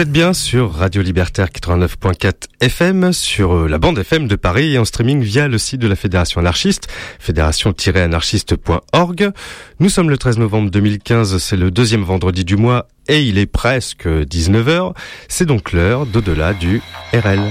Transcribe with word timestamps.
Vous 0.00 0.04
êtes 0.04 0.12
bien 0.12 0.32
sur 0.32 0.76
Radio 0.76 1.02
Libertaire 1.02 1.48
89.4 1.48 2.44
FM, 2.62 3.12
sur 3.12 3.54
euh, 3.54 3.68
la 3.68 3.76
bande 3.76 3.98
FM 3.98 4.28
de 4.28 4.34
Paris 4.34 4.72
et 4.72 4.78
en 4.78 4.86
streaming 4.86 5.20
via 5.20 5.46
le 5.46 5.58
site 5.58 5.78
de 5.78 5.88
la 5.88 5.94
Fédération 5.94 6.40
anarchiste, 6.40 6.88
fédération-anarchiste.org. 7.18 9.30
Nous 9.78 9.90
sommes 9.90 10.08
le 10.08 10.16
13 10.16 10.38
novembre 10.38 10.70
2015, 10.70 11.36
c'est 11.36 11.58
le 11.58 11.70
deuxième 11.70 12.02
vendredi 12.02 12.46
du 12.46 12.56
mois 12.56 12.88
et 13.08 13.22
il 13.22 13.36
est 13.36 13.44
presque 13.44 14.06
19h. 14.06 14.94
C'est 15.28 15.44
donc 15.44 15.72
l'heure 15.72 16.06
d'au-delà 16.06 16.54
du 16.54 16.80
RL. 17.12 17.42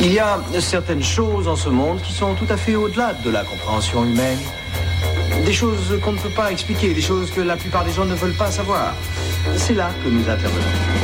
Il 0.00 0.12
y 0.12 0.18
a 0.18 0.40
certaines 0.58 1.04
choses 1.04 1.46
en 1.46 1.54
ce 1.54 1.68
monde 1.68 2.02
qui 2.02 2.12
sont 2.12 2.34
tout 2.34 2.46
à 2.48 2.56
fait 2.56 2.74
au-delà 2.74 3.14
de 3.24 3.30
la 3.30 3.44
compréhension 3.44 4.04
humaine. 4.04 4.40
Des 5.46 5.52
choses 5.52 5.96
qu'on 6.02 6.14
ne 6.14 6.18
peut 6.18 6.28
pas 6.30 6.50
expliquer, 6.50 6.92
des 6.92 7.00
choses 7.00 7.30
que 7.30 7.40
la 7.40 7.56
plupart 7.56 7.84
des 7.84 7.92
gens 7.92 8.04
ne 8.04 8.16
veulent 8.16 8.36
pas 8.36 8.50
savoir. 8.50 8.96
C'est 9.56 9.74
là 9.74 9.92
que 10.02 10.08
nous 10.08 10.28
intervenons. 10.28 11.03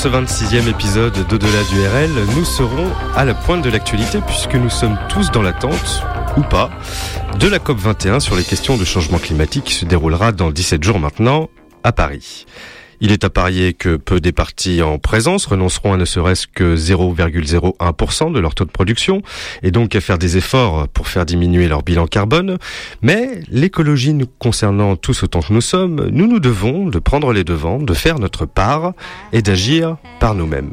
Ce 0.00 0.08
26e 0.08 0.66
épisode 0.66 1.12
d'Au-delà 1.28 1.62
du 1.64 1.86
RL, 1.86 2.10
nous 2.34 2.46
serons 2.46 2.90
à 3.14 3.26
la 3.26 3.34
pointe 3.34 3.62
de 3.62 3.68
l'actualité 3.68 4.20
puisque 4.26 4.54
nous 4.54 4.70
sommes 4.70 4.96
tous 5.10 5.30
dans 5.30 5.42
l'attente, 5.42 6.02
ou 6.38 6.40
pas, 6.40 6.70
de 7.38 7.46
la 7.46 7.58
COP21 7.58 8.18
sur 8.18 8.34
les 8.34 8.42
questions 8.42 8.78
de 8.78 8.84
changement 8.86 9.18
climatique 9.18 9.64
qui 9.64 9.74
se 9.74 9.84
déroulera 9.84 10.32
dans 10.32 10.50
17 10.50 10.82
jours 10.82 10.98
maintenant 10.98 11.50
à 11.84 11.92
Paris. 11.92 12.46
Il 13.00 13.12
est 13.12 13.24
à 13.24 13.30
parier 13.30 13.72
que 13.72 13.96
peu 13.96 14.20
des 14.20 14.32
partis 14.32 14.82
en 14.82 14.98
présence 14.98 15.46
renonceront 15.46 15.94
à 15.94 15.96
ne 15.96 16.04
serait-ce 16.04 16.46
que 16.46 16.76
0,01% 16.76 18.32
de 18.32 18.38
leur 18.38 18.54
taux 18.54 18.66
de 18.66 18.70
production 18.70 19.22
et 19.62 19.70
donc 19.70 19.94
à 19.94 20.00
faire 20.00 20.18
des 20.18 20.36
efforts 20.36 20.86
pour 20.88 21.08
faire 21.08 21.24
diminuer 21.24 21.66
leur 21.66 21.82
bilan 21.82 22.06
carbone. 22.06 22.58
Mais 23.00 23.40
l'écologie 23.48 24.12
nous 24.12 24.26
concernant 24.38 24.96
tous 24.96 25.22
autant 25.22 25.40
que 25.40 25.52
nous 25.52 25.60
sommes, 25.60 26.08
nous 26.10 26.26
nous 26.26 26.40
devons 26.40 26.86
de 26.86 26.98
prendre 26.98 27.32
les 27.32 27.44
devants, 27.44 27.78
de 27.78 27.94
faire 27.94 28.18
notre 28.18 28.44
part 28.44 28.92
et 29.32 29.40
d'agir 29.40 29.96
par 30.18 30.34
nous-mêmes. 30.34 30.72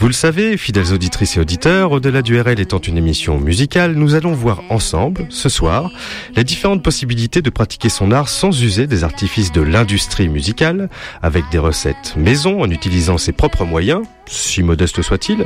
Vous 0.00 0.06
le 0.06 0.12
savez, 0.12 0.56
fidèles 0.56 0.92
auditrices 0.92 1.36
et 1.36 1.40
auditeurs, 1.40 1.90
au-delà 1.90 2.22
du 2.22 2.40
RL 2.40 2.60
étant 2.60 2.78
une 2.78 2.96
émission 2.96 3.40
musicale, 3.40 3.94
nous 3.94 4.14
allons 4.14 4.32
voir 4.32 4.62
ensemble, 4.70 5.26
ce 5.28 5.48
soir, 5.48 5.90
les 6.36 6.44
différentes 6.44 6.84
possibilités 6.84 7.42
de 7.42 7.50
pratiquer 7.50 7.88
son 7.88 8.12
art 8.12 8.28
sans 8.28 8.62
user 8.62 8.86
des 8.86 9.02
artifices 9.02 9.50
de 9.50 9.60
l'industrie 9.60 10.28
musicale, 10.28 10.88
avec 11.20 11.42
des 11.50 11.58
recettes 11.58 12.14
maison 12.16 12.62
en 12.62 12.70
utilisant 12.70 13.18
ses 13.18 13.32
propres 13.32 13.64
moyens, 13.64 14.04
si 14.28 14.62
modeste 14.62 15.02
soit-il, 15.02 15.44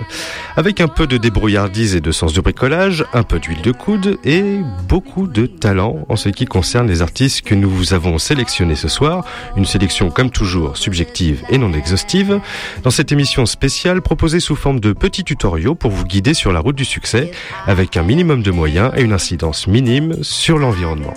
avec 0.57 0.81
un 0.81 0.89
peu 0.89 1.07
de 1.07 1.17
débrouillardise 1.17 1.95
et 1.95 2.01
de 2.01 2.13
sens 2.13 2.33
de 2.33 2.41
bricolage, 2.41 3.05
un 3.13 3.23
peu 3.23 3.39
d'huile 3.39 3.63
de 3.63 3.73
coude 3.73 4.19
et 4.25 4.61
beaucoup 4.89 5.27
de 5.27 5.47
talent 5.47 6.05
en 6.09 6.17
ce 6.17 6.29
qui 6.29 6.47
concerne 6.47 6.89
les 6.89 7.03
artistes 7.03 7.43
que 7.43 7.55
nous 7.55 7.71
vous 7.71 7.95
avons 7.95 8.19
sélectionnés 8.19 8.77
ce 8.77 8.89
soir. 8.89 9.25
Une 9.57 9.65
sélection 9.65 10.11
comme 10.11 10.31
toujours 10.31 10.77
subjective 10.77 11.43
et 11.49 11.59
non 11.59 11.73
exhaustive. 11.73 12.41
Dans 12.83 12.91
cette 12.91 13.13
émission 13.13 13.47
spéciale 13.47 14.03
proposée 14.03 14.41
sous 14.41 14.57
forme 14.57 14.81
de 14.81 14.93
petits 14.93 15.25
tutoriaux 15.25 15.75
pour 15.75 15.91
vous 15.91 16.05
guider 16.05 16.35
sur 16.35 16.53
la 16.53 16.61
route 16.61 16.77
du 16.77 16.85
succès 16.85 17.31
avec 17.67 17.97
un 17.97 18.03
minimum 18.03 18.43
de 18.43 18.51
moyens 18.51 18.93
et 18.97 19.03
une 19.03 19.13
incidence 19.13 19.67
minime 19.67 20.23
sur 20.23 20.59
l'environnement. 20.59 21.15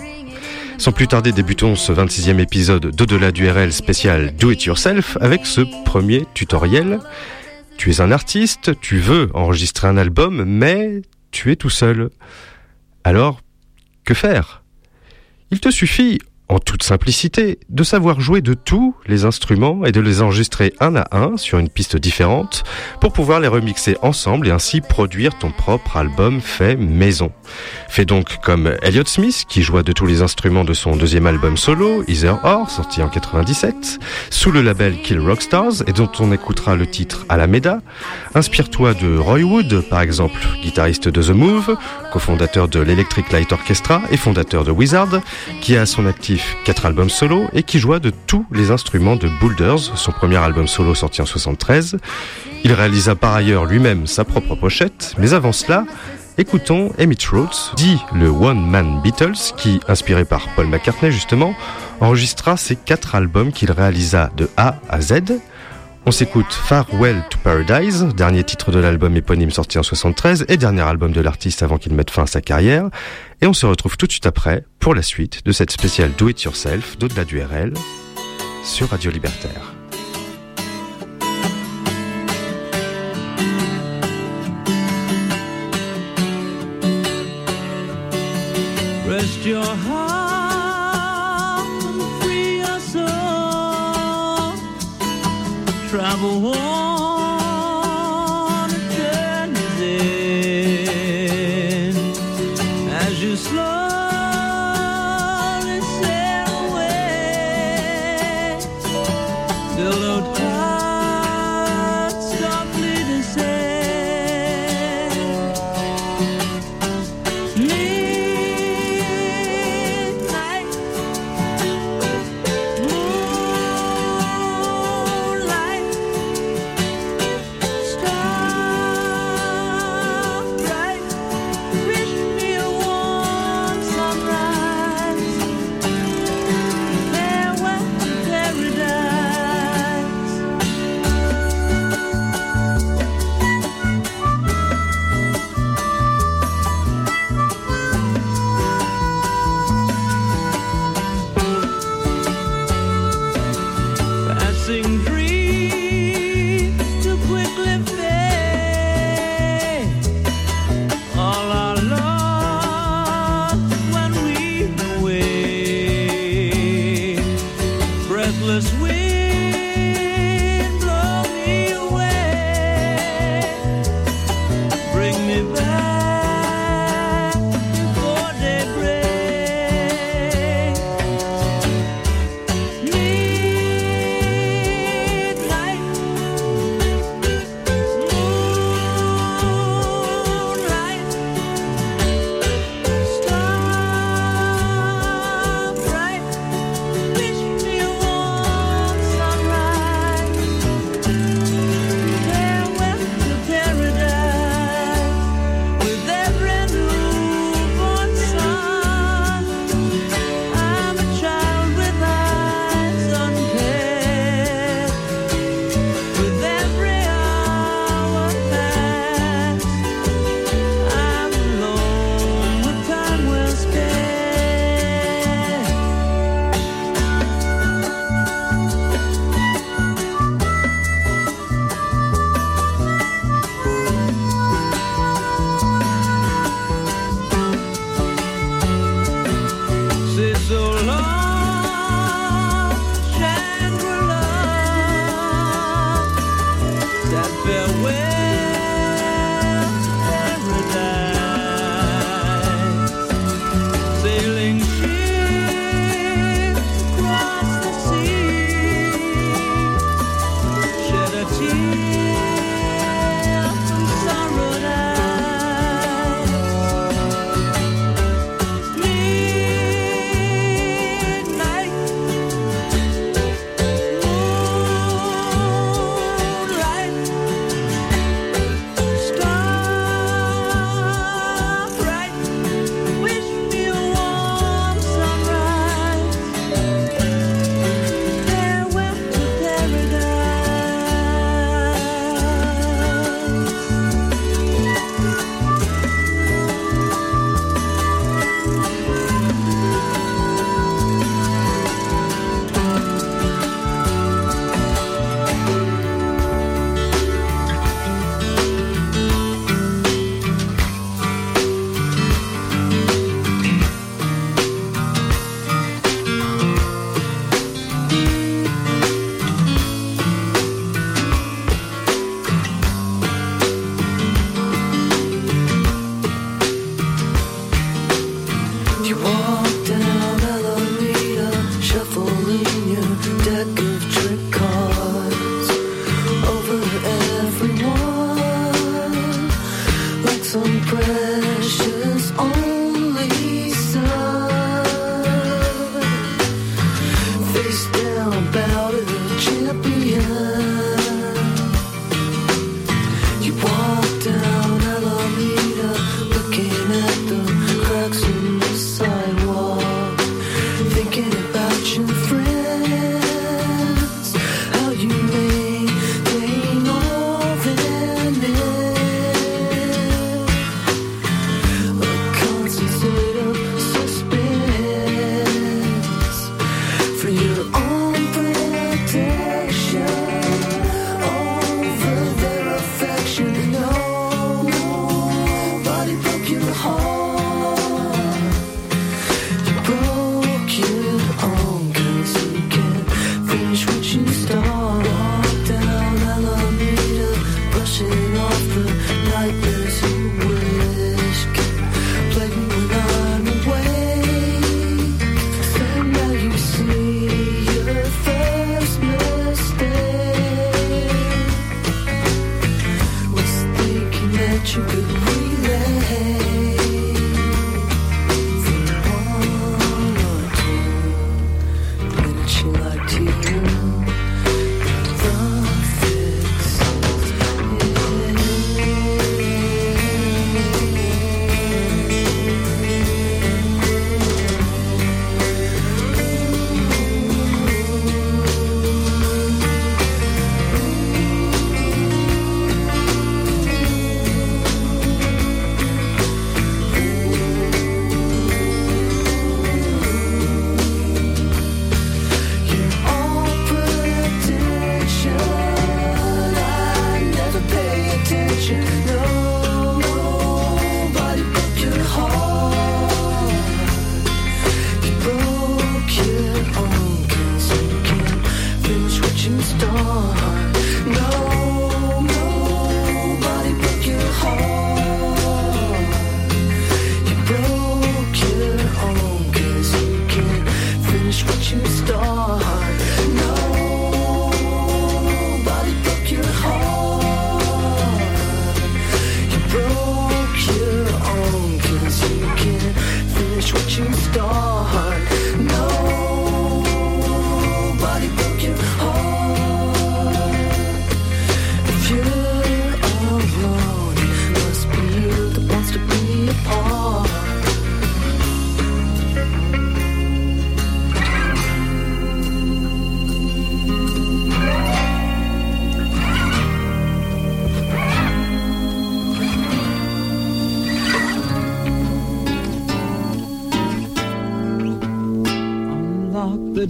Sans 0.78 0.92
plus 0.92 1.08
tarder, 1.08 1.32
débutons 1.32 1.74
ce 1.74 1.90
26e 1.90 2.38
épisode 2.38 2.94
d'Au-delà 2.94 3.32
du 3.32 3.48
RL 3.48 3.72
spécial 3.72 4.34
Do 4.36 4.50
It 4.50 4.64
Yourself 4.64 5.16
avec 5.20 5.46
ce 5.46 5.62
premier 5.84 6.26
tutoriel. 6.34 7.00
Tu 7.76 7.90
es 7.90 8.00
un 8.00 8.10
artiste, 8.10 8.78
tu 8.80 8.98
veux 8.98 9.30
enregistrer 9.34 9.86
un 9.86 9.96
album, 9.96 10.44
mais 10.44 11.02
tu 11.30 11.52
es 11.52 11.56
tout 11.56 11.70
seul. 11.70 12.10
Alors, 13.04 13.40
que 14.04 14.14
faire? 14.14 14.62
Il 15.50 15.60
te 15.60 15.70
suffit 15.70 16.18
en 16.48 16.58
toute 16.58 16.84
simplicité, 16.84 17.58
de 17.68 17.82
savoir 17.82 18.20
jouer 18.20 18.40
de 18.40 18.54
tous 18.54 18.94
les 19.06 19.24
instruments 19.24 19.84
et 19.84 19.92
de 19.92 20.00
les 20.00 20.22
enregistrer 20.22 20.72
un 20.80 20.94
à 20.96 21.06
un 21.12 21.36
sur 21.36 21.58
une 21.58 21.68
piste 21.68 21.96
différente 21.96 22.62
pour 23.00 23.12
pouvoir 23.12 23.40
les 23.40 23.48
remixer 23.48 23.96
ensemble 24.02 24.46
et 24.46 24.52
ainsi 24.52 24.80
produire 24.80 25.36
ton 25.38 25.50
propre 25.50 25.96
album 25.96 26.40
fait 26.40 26.76
maison. 26.76 27.32
Fais 27.88 28.04
donc 28.04 28.38
comme 28.42 28.76
Elliott 28.82 29.08
Smith 29.08 29.44
qui 29.48 29.62
joua 29.62 29.82
de 29.82 29.92
tous 29.92 30.06
les 30.06 30.22
instruments 30.22 30.64
de 30.64 30.74
son 30.74 30.96
deuxième 30.96 31.26
album 31.26 31.56
solo, 31.56 32.04
Either 32.06 32.34
Or, 32.44 32.70
sorti 32.70 33.02
en 33.02 33.08
97, 33.08 33.98
sous 34.30 34.52
le 34.52 34.62
label 34.62 35.00
Kill 35.02 35.18
Rockstars 35.18 35.82
et 35.88 35.92
dont 35.92 36.10
on 36.20 36.32
écoutera 36.32 36.76
le 36.76 36.86
titre 36.86 37.26
Alameda. 37.28 37.80
Inspire-toi 38.34 38.94
de 38.94 39.18
Roy 39.18 39.42
Wood, 39.42 39.82
par 39.88 40.00
exemple, 40.00 40.40
guitariste 40.62 41.08
de 41.08 41.22
The 41.22 41.30
Move, 41.30 41.76
cofondateur 42.12 42.68
de 42.68 42.80
l'Electric 42.80 43.32
Light 43.32 43.52
Orchestra 43.52 44.02
et 44.10 44.16
fondateur 44.16 44.62
de 44.62 44.70
Wizard, 44.70 45.20
qui 45.60 45.76
a 45.76 45.86
son 45.86 46.06
actif 46.06 46.35
quatre 46.64 46.86
albums 46.86 47.10
solo 47.10 47.46
et 47.52 47.62
qui 47.62 47.78
joua 47.78 47.98
de 47.98 48.10
tous 48.26 48.46
les 48.52 48.70
instruments 48.70 49.16
de 49.16 49.28
Boulders, 49.40 49.78
son 49.78 50.12
premier 50.12 50.36
album 50.36 50.66
solo 50.66 50.94
sorti 50.94 51.22
en 51.22 51.26
73. 51.26 51.98
Il 52.64 52.72
réalisa 52.72 53.14
par 53.14 53.34
ailleurs 53.34 53.64
lui-même 53.64 54.06
sa 54.06 54.24
propre 54.24 54.54
pochette, 54.54 55.14
mais 55.18 55.34
avant 55.34 55.52
cela, 55.52 55.84
écoutons 56.38 56.92
Emmett 56.98 57.24
Rhodes, 57.24 57.74
dit 57.76 57.98
le 58.14 58.28
One 58.28 58.68
Man 58.68 59.00
Beatles, 59.02 59.54
qui, 59.56 59.80
inspiré 59.88 60.24
par 60.24 60.48
Paul 60.54 60.66
McCartney 60.66 61.10
justement, 61.10 61.54
enregistra 62.00 62.56
ses 62.56 62.76
quatre 62.76 63.14
albums 63.14 63.52
qu'il 63.52 63.70
réalisa 63.70 64.30
de 64.36 64.48
A 64.56 64.76
à 64.88 65.00
Z. 65.00 65.22
On 66.08 66.12
s'écoute 66.12 66.52
Farewell 66.52 67.20
to 67.30 67.38
Paradise, 67.42 68.06
dernier 68.14 68.44
titre 68.44 68.70
de 68.70 68.78
l'album 68.78 69.16
éponyme 69.16 69.50
sorti 69.50 69.76
en 69.76 69.82
73 69.82 70.44
et 70.48 70.56
dernier 70.56 70.82
album 70.82 71.10
de 71.10 71.20
l'artiste 71.20 71.64
avant 71.64 71.78
qu'il 71.78 71.94
mette 71.94 72.12
fin 72.12 72.22
à 72.22 72.26
sa 72.28 72.40
carrière. 72.40 72.90
Et 73.42 73.48
on 73.48 73.52
se 73.52 73.66
retrouve 73.66 73.96
tout 73.96 74.06
de 74.06 74.12
suite 74.12 74.26
après 74.26 74.64
pour 74.78 74.94
la 74.94 75.02
suite 75.02 75.44
de 75.44 75.50
cette 75.50 75.72
spéciale 75.72 76.12
Do 76.16 76.28
It 76.28 76.40
Yourself 76.44 76.96
d'au-delà 76.96 77.24
du 77.24 77.42
RL 77.42 77.74
sur 78.62 78.88
Radio 78.88 79.10
Libertaire. 79.10 79.74
travel 95.88 96.46
on. 96.48 96.85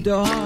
Door. 0.07 0.46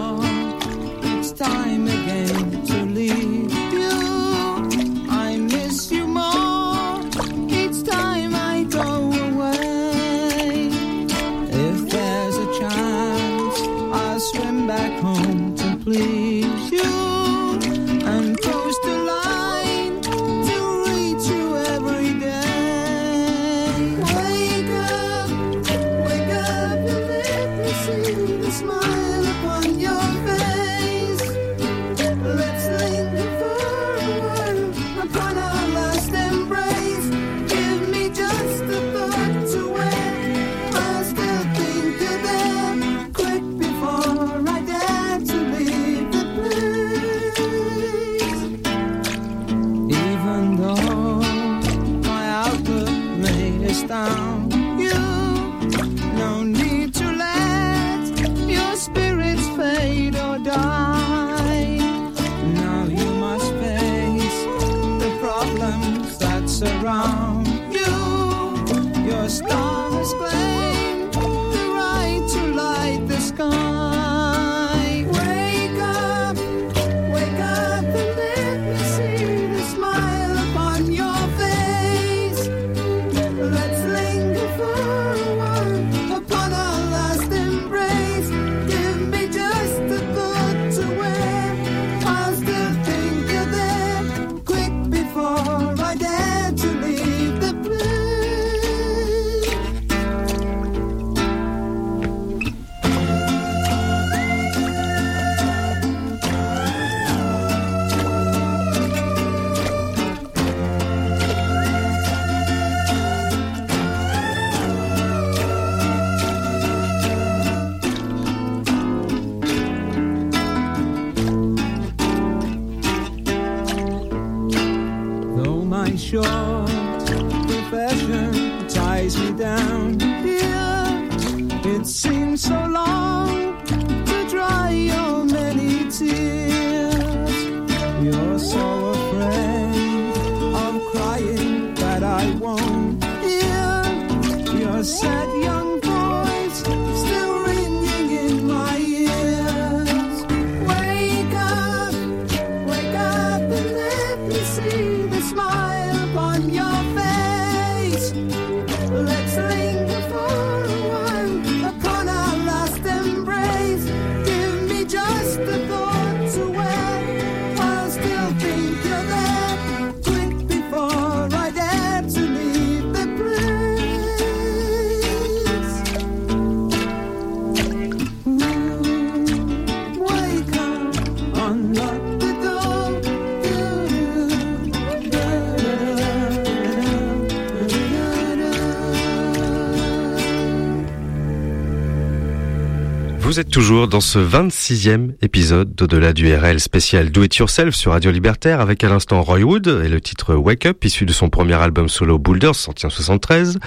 Êtes 193.40 193.48
toujours 193.48 193.88
dans 193.88 194.02
ce 194.02 194.18
26e 194.18 195.12
épisode 195.22 195.74
d'Au-delà 195.74 196.12
du 196.12 196.30
RL 196.30 196.60
spécial 196.60 197.10
Do 197.10 197.22
It 197.22 197.34
Yourself 197.36 197.74
sur 197.74 197.92
Radio 197.92 198.10
Libertaire 198.10 198.60
avec 198.60 198.84
à 198.84 198.90
l'instant 198.90 199.22
Roy 199.22 199.40
Wood 199.40 199.80
et 199.82 199.88
le 199.88 199.98
titre 199.98 200.34
Wake 200.34 200.66
Up 200.66 200.84
issu 200.84 201.06
de 201.06 201.12
son 201.14 201.30
premier 201.30 201.54
album 201.54 201.88
solo 201.88 202.18
Boulders 202.18 202.54
sorti 202.54 202.84
en 202.84 202.90
73. 202.90 203.58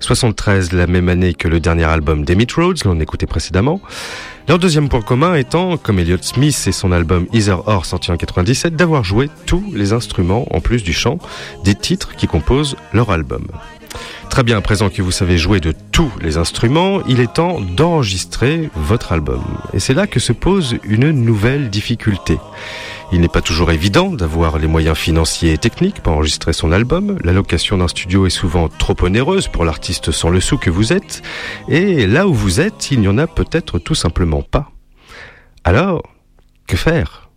73 0.00 0.72
la 0.72 0.86
même 0.86 1.08
année 1.08 1.32
que 1.32 1.48
le 1.48 1.60
dernier 1.60 1.84
album 1.84 2.26
d'Emmett 2.26 2.52
Rhodes, 2.52 2.84
l'on 2.84 3.00
écoutait 3.00 3.24
précédemment. 3.24 3.80
Leur 4.48 4.58
deuxième 4.58 4.90
point 4.90 5.00
commun 5.00 5.34
étant, 5.34 5.78
comme 5.78 5.98
Elliott 5.98 6.24
Smith 6.24 6.64
et 6.66 6.72
son 6.72 6.92
album 6.92 7.26
Either 7.32 7.56
Or 7.64 7.86
sorti 7.86 8.12
en 8.12 8.18
97, 8.18 8.76
d'avoir 8.76 9.02
joué 9.02 9.30
tous 9.46 9.64
les 9.72 9.94
instruments 9.94 10.46
en 10.54 10.60
plus 10.60 10.82
du 10.82 10.92
chant 10.92 11.18
des 11.64 11.74
titres 11.74 12.16
qui 12.16 12.26
composent 12.26 12.76
leur 12.92 13.10
album. 13.10 13.46
Très 14.28 14.42
bien, 14.42 14.56
à 14.56 14.60
présent 14.62 14.88
que 14.88 15.02
vous 15.02 15.10
savez 15.10 15.36
jouer 15.36 15.60
de 15.60 15.74
tous 15.92 16.10
les 16.20 16.38
instruments, 16.38 17.04
il 17.06 17.20
est 17.20 17.34
temps 17.34 17.60
d'enregistrer 17.60 18.70
votre 18.74 19.12
album. 19.12 19.44
Et 19.74 19.78
c'est 19.78 19.92
là 19.92 20.06
que 20.06 20.20
se 20.20 20.32
pose 20.32 20.78
une 20.84 21.10
nouvelle 21.10 21.68
difficulté. 21.68 22.38
Il 23.12 23.20
n'est 23.20 23.28
pas 23.28 23.42
toujours 23.42 23.70
évident 23.70 24.08
d'avoir 24.08 24.58
les 24.58 24.66
moyens 24.66 24.96
financiers 24.96 25.52
et 25.52 25.58
techniques 25.58 26.00
pour 26.00 26.14
enregistrer 26.14 26.54
son 26.54 26.72
album. 26.72 27.18
La 27.22 27.32
location 27.32 27.76
d'un 27.76 27.88
studio 27.88 28.26
est 28.26 28.30
souvent 28.30 28.68
trop 28.68 28.96
onéreuse 29.02 29.48
pour 29.48 29.66
l'artiste 29.66 30.12
sans 30.12 30.30
le 30.30 30.40
sou 30.40 30.56
que 30.56 30.70
vous 30.70 30.94
êtes. 30.94 31.22
Et 31.68 32.06
là 32.06 32.26
où 32.26 32.32
vous 32.32 32.60
êtes, 32.60 32.90
il 32.90 33.00
n'y 33.00 33.08
en 33.08 33.18
a 33.18 33.26
peut-être 33.26 33.78
tout 33.78 33.94
simplement 33.94 34.42
pas. 34.42 34.70
Alors, 35.62 36.02
que 36.66 36.78
faire? 36.78 37.28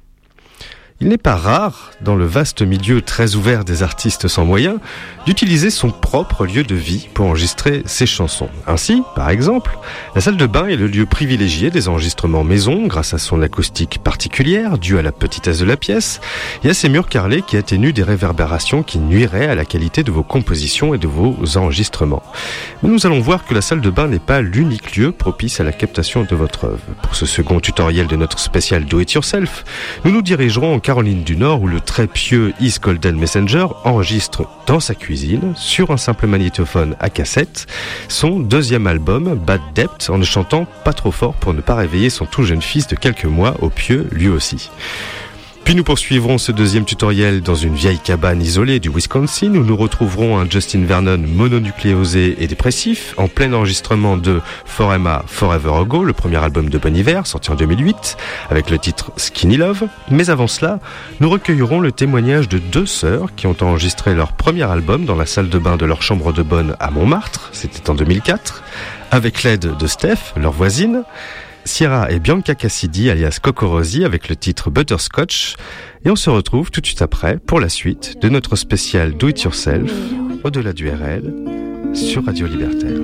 Il 1.02 1.10
n'est 1.10 1.18
pas 1.18 1.36
rare, 1.36 1.92
dans 2.00 2.16
le 2.16 2.26
vaste 2.26 2.62
milieu 2.62 3.02
très 3.02 3.36
ouvert 3.36 3.66
des 3.66 3.84
artistes 3.84 4.30
sans 4.30 4.46
moyens, 4.46 4.80
d'utiliser 5.26 5.70
son 5.70 5.92
propre 5.92 6.46
lieu 6.46 6.64
de 6.64 6.74
vie 6.74 7.10
pour 7.14 7.26
enregistrer 7.26 7.84
ses 7.86 8.06
chansons. 8.06 8.48
Ainsi, 8.66 9.04
par 9.14 9.30
exemple, 9.30 9.78
la 10.16 10.22
salle 10.22 10.38
de 10.38 10.46
bain 10.46 10.68
est 10.68 10.78
le 10.78 10.88
lieu 10.88 11.06
privilégié 11.06 11.70
des 11.70 11.90
enregistrements 11.90 12.46
maison 12.46 12.88
grâce 12.88 13.14
à 13.14 13.18
son 13.18 13.42
acoustique 13.42 14.00
particulière 14.06 14.78
due 14.78 14.98
à 14.98 15.02
la 15.02 15.12
petitesse 15.12 15.60
de 15.60 15.66
la 15.66 15.76
pièce 15.76 16.22
et 16.64 16.70
à 16.70 16.74
ses 16.74 16.88
murs 16.88 17.10
carrelés 17.10 17.42
qui 17.42 17.58
atténuent 17.58 17.92
des 17.92 18.04
réverbérations 18.04 18.82
qui 18.82 19.00
nuiraient 19.00 19.50
à 19.50 19.56
la 19.56 19.66
qualité 19.66 20.02
de 20.02 20.12
vos 20.14 20.24
compositions 20.24 20.94
et 20.94 20.98
de 20.98 21.08
vos 21.08 21.58
enregistrements. 21.58 22.24
Mais 22.84 22.90
nous 22.90 23.06
allons 23.06 23.20
voir 23.20 23.46
que 23.46 23.54
la 23.54 23.62
salle 23.62 23.82
de 23.82 23.90
bain 23.90 24.08
n'est 24.08 24.18
pas 24.20 24.40
l'unique 24.40 24.96
lieu 24.96 25.12
propice 25.12 25.60
à 25.60 25.66
la 25.66 25.74
captation 25.74 26.24
de 26.24 26.36
votre 26.36 26.64
œuvre. 26.64 26.80
Pour 27.04 27.16
ce 27.16 27.26
second 27.26 27.60
tutoriel 27.60 28.08
de 28.08 28.16
notre 28.16 28.40
spécial 28.40 28.86
Do 28.86 29.02
It 29.02 29.12
Yourself, 29.12 29.66
nous 30.06 30.12
nous 30.12 30.22
dirigerons 30.22 30.74
Caroline 30.86 31.24
du 31.24 31.36
Nord 31.36 31.64
où 31.64 31.68
le 31.68 31.80
très 31.80 32.06
pieux 32.06 32.54
East 32.60 32.84
Golden 32.84 33.18
Messenger 33.18 33.66
enregistre 33.86 34.48
dans 34.68 34.80
sa 34.80 34.94
cuisine, 34.94 35.54
sur 35.56 35.90
un 35.90 35.98
simple 35.98 36.28
magnétophone 36.28 36.96
à 37.00 37.10
cassette, 37.10 37.66
son 38.08 38.40
deuxième 38.40 38.86
album, 38.86 39.34
Bad 39.34 39.62
Debt, 39.74 40.10
en 40.10 40.20
ne 40.20 40.24
chantant 40.24 40.68
pas 40.84 40.94
trop 40.94 41.10
fort 41.10 41.34
pour 41.34 41.56
ne 41.56 41.62
pas 41.62 41.74
réveiller 41.74 42.12
son 42.12 42.28
tout 42.28 42.44
jeune 42.44 42.62
fils 42.62 42.86
de 42.86 42.96
quelques 42.96 43.26
mois 43.26 43.56
au 43.64 43.70
pieux 43.70 44.08
lui 44.12 44.28
aussi. 44.28 44.70
Puis 45.66 45.74
nous 45.74 45.84
poursuivrons 45.84 46.38
ce 46.38 46.52
deuxième 46.52 46.86
tutoriel 46.86 47.42
dans 47.42 47.56
une 47.56 47.74
vieille 47.74 47.98
cabane 47.98 48.40
isolée 48.40 48.80
du 48.80 48.90
Wisconsin 48.90 49.56
où 49.56 49.64
nous 49.64 49.76
retrouverons 49.76 50.38
un 50.38 50.48
Justin 50.48 50.86
Vernon 50.86 51.18
mononucléosé 51.18 52.36
et 52.38 52.46
dépressif 52.46 53.16
en 53.18 53.28
plein 53.28 53.52
enregistrement 53.52 54.16
de 54.16 54.42
For 54.68 54.94
Emma 54.94 55.24
Forever 55.26 55.72
Ago, 55.82 56.04
le 56.04 56.14
premier 56.14 56.38
album 56.38 56.70
de 56.70 56.78
Bon 56.78 56.96
Hiver 56.96 57.26
sorti 57.26 57.50
en 57.50 57.56
2008 57.56 58.16
avec 58.52 58.70
le 58.70 58.78
titre 58.78 59.12
Skinny 59.18 59.58
Love. 59.58 59.88
Mais 60.12 60.30
avant 60.30 60.46
cela, 60.46 60.80
nous 61.20 61.32
recueillerons 61.32 61.80
le 61.80 61.92
témoignage 61.92 62.48
de 62.48 62.60
deux 62.60 62.86
sœurs 62.86 63.34
qui 63.36 63.48
ont 63.48 63.58
enregistré 63.62 64.14
leur 64.14 64.34
premier 64.34 64.70
album 64.70 65.06
dans 65.06 65.16
la 65.16 65.26
salle 65.26 65.50
de 65.50 65.58
bain 65.58 65.78
de 65.78 65.86
leur 65.88 66.04
chambre 66.04 66.32
de 66.32 66.44
bonne 66.44 66.76
à 66.80 66.92
Montmartre, 66.92 67.50
c'était 67.54 67.90
en 67.90 67.96
2004, 67.96 68.64
avec 69.10 69.42
l'aide 69.42 69.76
de 69.76 69.88
Steph, 69.88 70.34
leur 70.38 70.52
voisine. 70.52 71.02
Sierra 71.66 72.12
et 72.12 72.20
Bianca 72.20 72.56
Cassidy 72.56 73.10
alias 73.10 73.40
Cocorosi 73.42 74.06
avec 74.06 74.30
le 74.30 74.36
titre 74.36 74.70
Butterscotch 74.70 75.56
et 76.06 76.10
on 76.10 76.16
se 76.16 76.30
retrouve 76.30 76.72
tout 76.72 76.80
de 76.80 76.86
suite 76.86 77.02
après 77.02 77.38
pour 77.38 77.60
la 77.60 77.70
suite 77.70 78.22
de 78.22 78.30
notre 78.30 78.56
spécial 78.56 79.18
Do 79.18 79.30
It 79.30 79.42
Yourself 79.42 79.92
au-delà 80.44 80.74
du 80.74 80.90
RL 80.90 81.34
sur 81.94 82.26
Radio 82.26 82.46
Libertaire. 82.48 83.02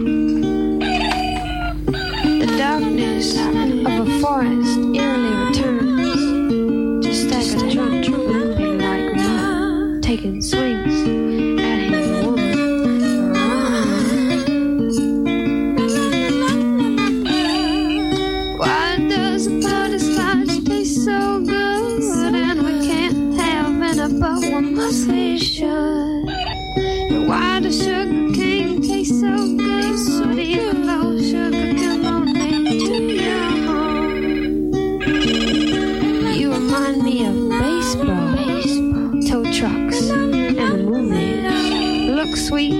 Tow 37.95 39.43
trucks, 39.51 40.09
and 40.09 40.33
the 40.33 40.77
movies. 40.77 42.09
Look 42.09 42.35
sweet 42.37 42.73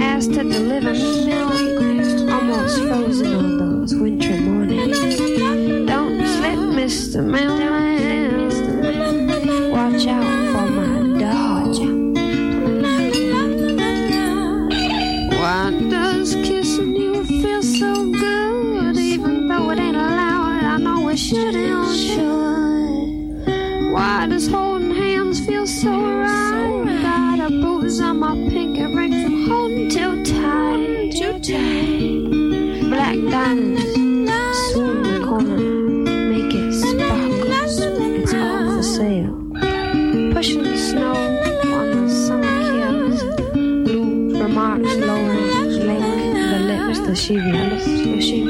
as 0.00 0.28
to 0.28 0.42
deliver 0.44 0.92
milk, 0.92 2.30
almost 2.30 2.78
frozen 2.82 3.34
on 3.34 3.58
those 3.58 3.94
wintry 3.94 4.38
mornings. 4.40 4.98
Don't 5.86 6.26
slip, 6.26 6.58
Mr. 6.78 7.24
Mailman. 7.24 7.72
Watch 9.70 10.06
out 10.06 10.24
for 10.52 10.66
my 10.70 11.18
dog. 11.18 11.76
Why 15.40 15.70
does 15.90 16.34
kissing 16.36 16.94
you 16.94 17.24
feel 17.24 17.62
so 17.62 18.12
good? 18.12 18.96
Even 18.96 19.48
though 19.48 19.70
it 19.70 19.78
ain't 19.78 19.96
allowed, 19.96 20.64
I 20.64 20.76
know 20.78 21.08
it 21.08 21.18
shouldn't. 21.18 21.96
should. 21.96 22.42
Why 23.92 24.21
so 25.82 25.90
right? 25.90 27.02
Got 27.02 27.40
a 27.40 27.60
bruise 27.60 28.00
on 28.00 28.20
my 28.20 28.34
pinky 28.50 28.82
ring 28.82 29.24
from 29.24 29.48
holding 29.48 29.88
too 29.90 30.24
tight, 30.24 31.10
too 31.10 31.40
tight. 31.40 32.88
Black 32.88 33.18
diamonds, 33.30 33.82
in 34.76 35.02
the 35.02 35.26
corner, 35.26 35.58
make 36.30 36.54
it 36.54 36.72
sparkle. 36.72 37.52
It's 38.22 38.32
all 38.32 38.76
for 38.76 38.82
sale. 38.82 39.34
Pushing 40.32 40.62
the 40.62 40.76
snow 40.76 41.16
on 41.76 41.86
the 41.90 42.08
summer 42.08 42.56
kiss. 42.70 43.22
Blue 43.52 44.40
remarks 44.40 44.94
lowering, 44.94 45.68
lick 45.88 46.00
the 46.52 46.58
lips, 46.70 46.98
the 47.00 47.16
she 47.16 47.34
the 47.34 48.20
she 48.20 48.44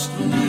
nostro 0.00 0.39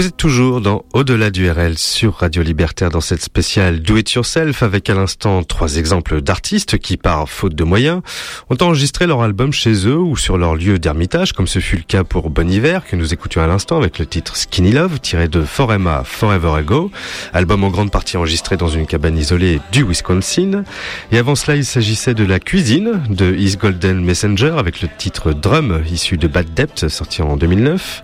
Вы 0.00 0.09
toujours 0.20 0.60
dans 0.60 0.84
Au-delà 0.92 1.30
du 1.30 1.50
RL 1.50 1.78
sur 1.78 2.16
Radio 2.16 2.42
Libertaire 2.42 2.90
dans 2.90 3.00
cette 3.00 3.22
spéciale 3.22 3.80
Do 3.80 3.96
It 3.96 4.12
Yourself 4.12 4.62
avec 4.62 4.90
à 4.90 4.94
l'instant 4.94 5.42
trois 5.44 5.76
exemples 5.76 6.20
d'artistes 6.20 6.76
qui, 6.76 6.98
par 6.98 7.26
faute 7.26 7.54
de 7.54 7.64
moyens, 7.64 8.02
ont 8.50 8.56
enregistré 8.60 9.06
leur 9.06 9.22
album 9.22 9.50
chez 9.50 9.86
eux 9.86 9.96
ou 9.96 10.18
sur 10.18 10.36
leur 10.36 10.56
lieu 10.56 10.78
d'ermitage, 10.78 11.32
comme 11.32 11.46
ce 11.46 11.58
fut 11.58 11.76
le 11.76 11.84
cas 11.84 12.04
pour 12.04 12.28
Bon 12.28 12.50
Hiver 12.50 12.84
que 12.84 12.96
nous 12.96 13.14
écoutions 13.14 13.40
à 13.40 13.46
l'instant 13.46 13.78
avec 13.78 13.98
le 13.98 14.04
titre 14.04 14.36
Skinny 14.36 14.72
Love 14.72 15.00
tiré 15.00 15.26
de 15.26 15.40
Forema 15.40 16.02
Forever 16.04 16.52
Ago, 16.54 16.90
album 17.32 17.64
en 17.64 17.70
grande 17.70 17.90
partie 17.90 18.18
enregistré 18.18 18.58
dans 18.58 18.68
une 18.68 18.86
cabane 18.86 19.16
isolée 19.16 19.58
du 19.72 19.84
Wisconsin. 19.84 20.64
Et 21.12 21.16
avant 21.16 21.34
cela, 21.34 21.56
il 21.56 21.64
s'agissait 21.64 22.12
de 22.12 22.24
La 22.24 22.40
Cuisine 22.40 23.00
de 23.08 23.34
Is 23.34 23.56
Golden 23.56 24.04
Messenger 24.04 24.56
avec 24.58 24.82
le 24.82 24.88
titre 24.98 25.32
Drum 25.32 25.82
issu 25.90 26.18
de 26.18 26.28
Bad 26.28 26.52
Debt 26.52 26.90
sorti 26.90 27.22
en 27.22 27.38
2009. 27.38 28.02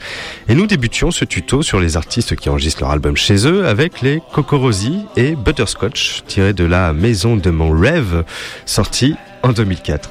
Et 0.48 0.54
nous 0.54 0.66
débutions 0.66 1.10
ce 1.10 1.26
tuto 1.26 1.60
sur 1.60 1.78
les 1.78 1.98
artistes 1.98 2.05
artistes 2.06 2.36
qui 2.36 2.48
enregistrent 2.48 2.82
leur 2.82 2.92
album 2.92 3.16
chez 3.16 3.48
eux 3.48 3.66
avec 3.66 4.00
les 4.00 4.22
Cocorosi 4.32 5.00
et 5.16 5.34
Butterscotch, 5.34 6.22
tirés 6.28 6.52
de 6.52 6.64
la 6.64 6.92
Maison 6.92 7.34
de 7.34 7.50
mon 7.50 7.76
rêve, 7.76 8.24
sorti 8.64 9.16
en 9.42 9.52
2004. 9.52 10.08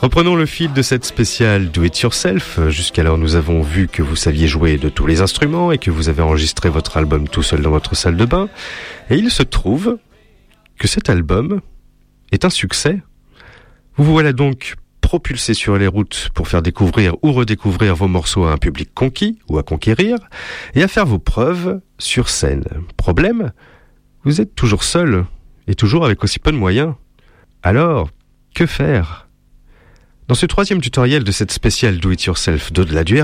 Reprenons 0.00 0.34
le 0.34 0.46
fil 0.46 0.72
de 0.72 0.80
cette 0.80 1.04
spéciale 1.04 1.70
Do 1.70 1.84
It 1.84 2.00
Yourself. 2.00 2.58
Jusqu'alors, 2.70 3.18
nous 3.18 3.34
avons 3.34 3.60
vu 3.60 3.86
que 3.86 4.00
vous 4.00 4.16
saviez 4.16 4.48
jouer 4.48 4.78
de 4.78 4.88
tous 4.88 5.06
les 5.06 5.20
instruments 5.20 5.72
et 5.72 5.76
que 5.76 5.90
vous 5.90 6.08
avez 6.08 6.22
enregistré 6.22 6.70
votre 6.70 6.96
album 6.96 7.28
tout 7.28 7.42
seul 7.42 7.60
dans 7.60 7.70
votre 7.70 7.94
salle 7.94 8.16
de 8.16 8.24
bain. 8.24 8.48
Et 9.10 9.16
il 9.16 9.30
se 9.30 9.42
trouve 9.42 9.98
que 10.78 10.88
cet 10.88 11.10
album 11.10 11.60
est 12.32 12.46
un 12.46 12.50
succès. 12.50 13.02
Vous 13.98 14.04
voilà 14.04 14.32
donc 14.32 14.76
propulsé 15.10 15.54
sur 15.54 15.76
les 15.76 15.88
routes 15.88 16.28
pour 16.34 16.46
faire 16.46 16.62
découvrir 16.62 17.16
ou 17.22 17.32
redécouvrir 17.32 17.96
vos 17.96 18.06
morceaux 18.06 18.44
à 18.44 18.52
un 18.52 18.58
public 18.58 18.94
conquis 18.94 19.40
ou 19.48 19.58
à 19.58 19.64
conquérir 19.64 20.16
et 20.76 20.84
à 20.84 20.86
faire 20.86 21.04
vos 21.04 21.18
preuves 21.18 21.80
sur 21.98 22.28
scène. 22.28 22.62
Problème, 22.96 23.50
vous 24.22 24.40
êtes 24.40 24.54
toujours 24.54 24.84
seul 24.84 25.24
et 25.66 25.74
toujours 25.74 26.04
avec 26.04 26.22
aussi 26.22 26.38
peu 26.38 26.52
de 26.52 26.56
moyens. 26.56 26.94
Alors, 27.64 28.10
que 28.54 28.66
faire? 28.66 29.28
Dans 30.30 30.36
ce 30.36 30.46
troisième 30.46 30.80
tutoriel 30.80 31.24
de 31.24 31.32
cette 31.32 31.50
spéciale 31.50 31.98
Do 31.98 32.12
It 32.12 32.22
Yourself 32.22 32.72
d'au-delà 32.72 33.02
du 33.02 33.20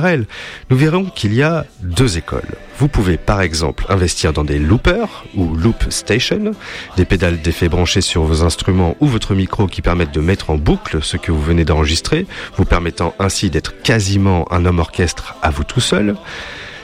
nous 0.70 0.76
verrons 0.76 1.04
qu'il 1.04 1.34
y 1.34 1.40
a 1.40 1.64
deux 1.80 2.18
écoles. 2.18 2.56
Vous 2.80 2.88
pouvez 2.88 3.16
par 3.16 3.42
exemple 3.42 3.86
investir 3.88 4.32
dans 4.32 4.42
des 4.42 4.58
loopers 4.58 5.24
ou 5.36 5.54
loop 5.54 5.84
station, 5.88 6.50
des 6.96 7.04
pédales 7.04 7.40
d'effet 7.40 7.68
branchées 7.68 8.00
sur 8.00 8.24
vos 8.24 8.42
instruments 8.42 8.96
ou 8.98 9.06
votre 9.06 9.36
micro 9.36 9.68
qui 9.68 9.82
permettent 9.82 10.12
de 10.12 10.20
mettre 10.20 10.50
en 10.50 10.56
boucle 10.56 10.98
ce 11.00 11.16
que 11.16 11.30
vous 11.30 11.40
venez 11.40 11.64
d'enregistrer, 11.64 12.26
vous 12.56 12.64
permettant 12.64 13.14
ainsi 13.20 13.50
d'être 13.50 13.80
quasiment 13.82 14.52
un 14.52 14.66
homme 14.66 14.80
orchestre 14.80 15.36
à 15.42 15.50
vous 15.50 15.62
tout 15.62 15.78
seul. 15.78 16.16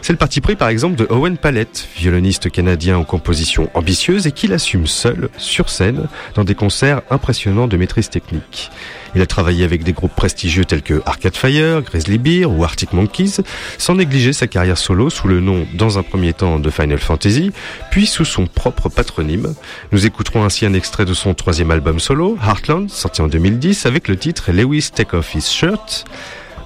C'est 0.02 0.12
le 0.12 0.18
parti 0.18 0.40
pris 0.40 0.56
par 0.56 0.68
exemple 0.68 0.96
de 0.96 1.06
Owen 1.10 1.38
Palette, 1.38 1.86
violoniste 1.96 2.50
canadien 2.50 2.98
aux 2.98 3.04
compositions 3.04 3.70
ambitieuses 3.72 4.26
et 4.26 4.32
qui 4.32 4.48
l'assume 4.48 4.88
seul, 4.88 5.28
sur 5.36 5.68
scène, 5.68 6.08
dans 6.34 6.42
des 6.42 6.56
concerts 6.56 7.02
impressionnants 7.08 7.68
de 7.68 7.76
maîtrise 7.76 8.10
technique. 8.10 8.72
Il 9.14 9.22
a 9.22 9.26
travaillé 9.26 9.62
avec 9.62 9.84
des 9.84 9.92
groupes 9.92 10.16
prestigieux 10.16 10.64
tels 10.64 10.82
que 10.82 11.02
Arcade 11.06 11.36
Fire, 11.36 11.82
Grizzly 11.82 12.18
Bear 12.18 12.50
ou 12.50 12.64
Arctic 12.64 12.92
Monkeys, 12.92 13.42
sans 13.78 13.94
négliger 13.94 14.32
sa 14.32 14.48
carrière 14.48 14.76
solo 14.76 15.08
sous 15.08 15.28
le 15.28 15.38
nom, 15.38 15.68
dans 15.74 16.00
un 16.00 16.02
premier 16.02 16.32
temps, 16.32 16.58
de 16.58 16.70
Final 16.70 16.98
Fantasy, 16.98 17.52
puis 17.92 18.06
sous 18.06 18.24
son 18.24 18.46
propre 18.46 18.88
patronyme. 18.88 19.54
Nous 19.92 20.04
écouterons 20.04 20.42
ainsi 20.42 20.66
un 20.66 20.74
extrait 20.74 21.04
de 21.04 21.14
son 21.14 21.32
troisième 21.34 21.70
album 21.70 22.00
solo, 22.00 22.36
Heartland, 22.44 22.90
sorti 22.90 23.22
en 23.22 23.28
2010, 23.28 23.86
avec 23.86 24.08
le 24.08 24.16
titre 24.16 24.50
Lewis 24.50 24.90
Take 24.92 25.16
Off 25.16 25.32
His 25.36 25.42
Shirt. 25.42 26.06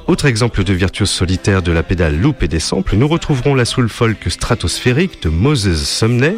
Autre 0.07 0.27
exemple 0.27 0.63
de 0.63 0.73
virtuose 0.73 1.11
solitaire 1.11 1.63
de 1.63 1.73
la 1.73 1.83
pédale 1.83 2.17
loop 2.17 2.45
et 2.45 2.49
des 2.49 2.61
samples, 2.61 2.95
nous 2.95 3.09
retrouverons 3.09 3.57
la 3.57 3.65
soul 3.65 3.89
folk 3.89 4.19
stratosphérique 4.29 5.21
de 5.25 5.29
Moses 5.29 5.83
Sumney, 5.83 6.37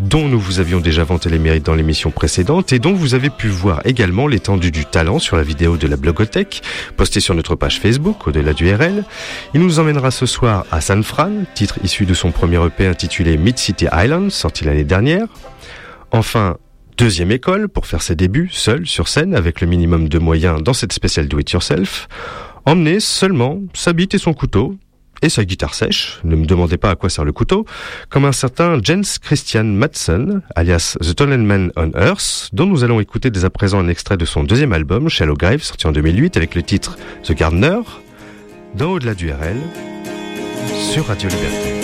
dont 0.00 0.26
nous 0.26 0.40
vous 0.40 0.58
avions 0.58 0.80
déjà 0.80 1.04
vanté 1.04 1.28
les 1.28 1.38
mérites 1.38 1.64
dans 1.64 1.76
l'émission 1.76 2.10
précédente 2.10 2.72
et 2.72 2.80
dont 2.80 2.92
vous 2.92 3.14
avez 3.14 3.30
pu 3.30 3.46
voir 3.46 3.82
également 3.84 4.26
l'étendue 4.26 4.72
du 4.72 4.84
talent 4.84 5.20
sur 5.20 5.36
la 5.36 5.44
vidéo 5.44 5.76
de 5.76 5.86
la 5.86 5.96
blogothèque 5.96 6.62
postée 6.96 7.20
sur 7.20 7.36
notre 7.36 7.54
page 7.54 7.78
Facebook 7.78 8.26
au-delà 8.26 8.52
du 8.52 8.74
RL. 8.74 9.04
Il 9.54 9.60
nous 9.60 9.78
emmènera 9.78 10.10
ce 10.10 10.26
soir 10.26 10.66
à 10.72 10.80
San 10.80 11.04
Fran, 11.04 11.44
titre 11.54 11.78
issu 11.84 12.06
de 12.06 12.14
son 12.14 12.32
premier 12.32 12.60
EP 12.66 12.84
intitulé 12.84 13.36
Mid 13.36 13.58
City 13.58 13.86
Island, 13.92 14.32
sorti 14.32 14.64
l'année 14.64 14.82
dernière. 14.82 15.26
Enfin, 16.10 16.56
Deuxième 16.96 17.32
école 17.32 17.68
pour 17.68 17.86
faire 17.86 18.02
ses 18.02 18.14
débuts 18.14 18.48
seul 18.52 18.86
sur 18.86 19.08
scène 19.08 19.34
avec 19.34 19.60
le 19.60 19.66
minimum 19.66 20.08
de 20.08 20.20
moyens 20.20 20.62
dans 20.62 20.74
cette 20.74 20.92
spéciale 20.92 21.26
Do 21.26 21.40
It 21.40 21.50
Yourself. 21.50 22.06
Emmener 22.66 23.00
seulement 23.00 23.60
sa 23.74 23.92
bite 23.92 24.14
et 24.14 24.18
son 24.18 24.32
couteau 24.32 24.76
et 25.22 25.28
sa 25.28 25.44
guitare 25.44 25.74
sèche, 25.74 26.20
ne 26.24 26.36
me 26.36 26.44
demandez 26.44 26.76
pas 26.76 26.90
à 26.90 26.96
quoi 26.96 27.08
sert 27.08 27.24
le 27.24 27.32
couteau, 27.32 27.64
comme 28.10 28.24
un 28.24 28.32
certain 28.32 28.78
Jens 28.82 29.18
Christian 29.18 29.64
Madsen, 29.64 30.42
alias 30.54 30.96
The 31.00 31.14
Tall 31.14 31.38
Man 31.38 31.72
on 31.76 31.90
Earth, 31.94 32.50
dont 32.52 32.66
nous 32.66 32.84
allons 32.84 33.00
écouter 33.00 33.30
dès 33.30 33.44
à 33.44 33.50
présent 33.50 33.78
un 33.78 33.88
extrait 33.88 34.16
de 34.16 34.24
son 34.24 34.44
deuxième 34.44 34.72
album, 34.72 35.08
Shallow 35.08 35.34
Grave, 35.34 35.62
sorti 35.62 35.86
en 35.86 35.92
2008 35.92 36.36
avec 36.36 36.54
le 36.54 36.62
titre 36.62 36.96
The 37.22 37.32
Gardener, 37.32 37.80
dans 38.74 38.92
Au-delà 38.92 39.14
du 39.14 39.30
RL, 39.30 39.56
sur 40.92 41.06
Radio 41.06 41.28
Liberté. 41.28 41.83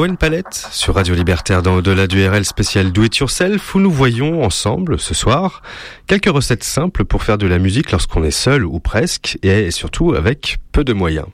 Owen 0.00 0.16
Palette 0.16 0.66
sur 0.72 0.94
Radio 0.94 1.14
Libertaire 1.14 1.62
dans 1.62 1.74
Au-delà 1.74 2.06
du 2.06 2.26
RL 2.26 2.46
spécial 2.46 2.90
Do 2.90 3.04
It 3.04 3.18
Yourself 3.18 3.74
où 3.74 3.80
nous 3.80 3.90
voyons 3.90 4.42
ensemble 4.42 4.98
ce 4.98 5.12
soir 5.12 5.60
quelques 6.06 6.30
recettes 6.30 6.64
simples 6.64 7.04
pour 7.04 7.22
faire 7.22 7.36
de 7.36 7.46
la 7.46 7.58
musique 7.58 7.90
lorsqu'on 7.90 8.24
est 8.24 8.30
seul 8.30 8.64
ou 8.64 8.80
presque 8.80 9.38
et 9.42 9.70
surtout 9.70 10.14
avec 10.14 10.56
peu 10.72 10.84
de 10.84 10.94
moyens. 10.94 11.26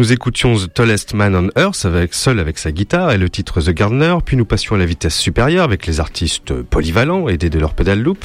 Nous 0.00 0.14
écoutions 0.14 0.56
The 0.56 0.72
Tallest 0.72 1.12
Man 1.12 1.36
on 1.36 1.60
Earth 1.60 1.84
avec 1.84 2.14
seul 2.14 2.40
avec 2.40 2.56
sa 2.56 2.72
guitare 2.72 3.12
et 3.12 3.18
le 3.18 3.28
titre 3.28 3.60
The 3.60 3.68
Gardener, 3.68 4.16
puis 4.24 4.38
nous 4.38 4.46
passions 4.46 4.74
à 4.74 4.78
la 4.78 4.86
vitesse 4.86 5.14
supérieure 5.14 5.62
avec 5.62 5.86
les 5.86 6.00
artistes 6.00 6.54
polyvalents 6.62 7.28
aidés 7.28 7.50
de 7.50 7.58
leur 7.58 7.74
pédale 7.74 8.00
loop, 8.00 8.24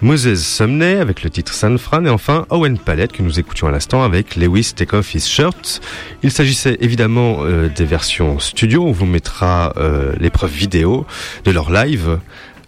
Moses 0.00 0.42
Sumney 0.42 0.94
avec 0.94 1.22
le 1.22 1.28
titre 1.28 1.52
San 1.52 1.76
Fran 1.76 2.06
et 2.06 2.08
enfin 2.08 2.46
Owen 2.48 2.78
Palette 2.78 3.12
que 3.12 3.22
nous 3.22 3.38
écoutions 3.38 3.66
à 3.66 3.70
l'instant 3.70 4.02
avec 4.02 4.36
Lewis 4.36 4.72
Take 4.74 4.96
Off 4.96 5.14
His 5.14 5.28
Shirt. 5.28 5.82
Il 6.22 6.30
s'agissait 6.30 6.78
évidemment 6.80 7.40
euh, 7.40 7.68
des 7.68 7.84
versions 7.84 8.38
studio, 8.38 8.82
on 8.82 8.92
vous 8.92 9.04
mettra 9.04 9.74
euh, 9.76 10.14
l'épreuve 10.18 10.50
vidéo 10.50 11.04
de 11.44 11.50
leur 11.50 11.70
live 11.70 12.20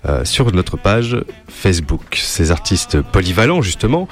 euh, 0.06 0.24
sur 0.24 0.52
notre 0.52 0.76
page 0.76 1.16
Facebook. 1.48 2.16
Ces 2.16 2.50
artistes 2.50 3.00
polyvalents, 3.00 3.62
justement, 3.62 4.08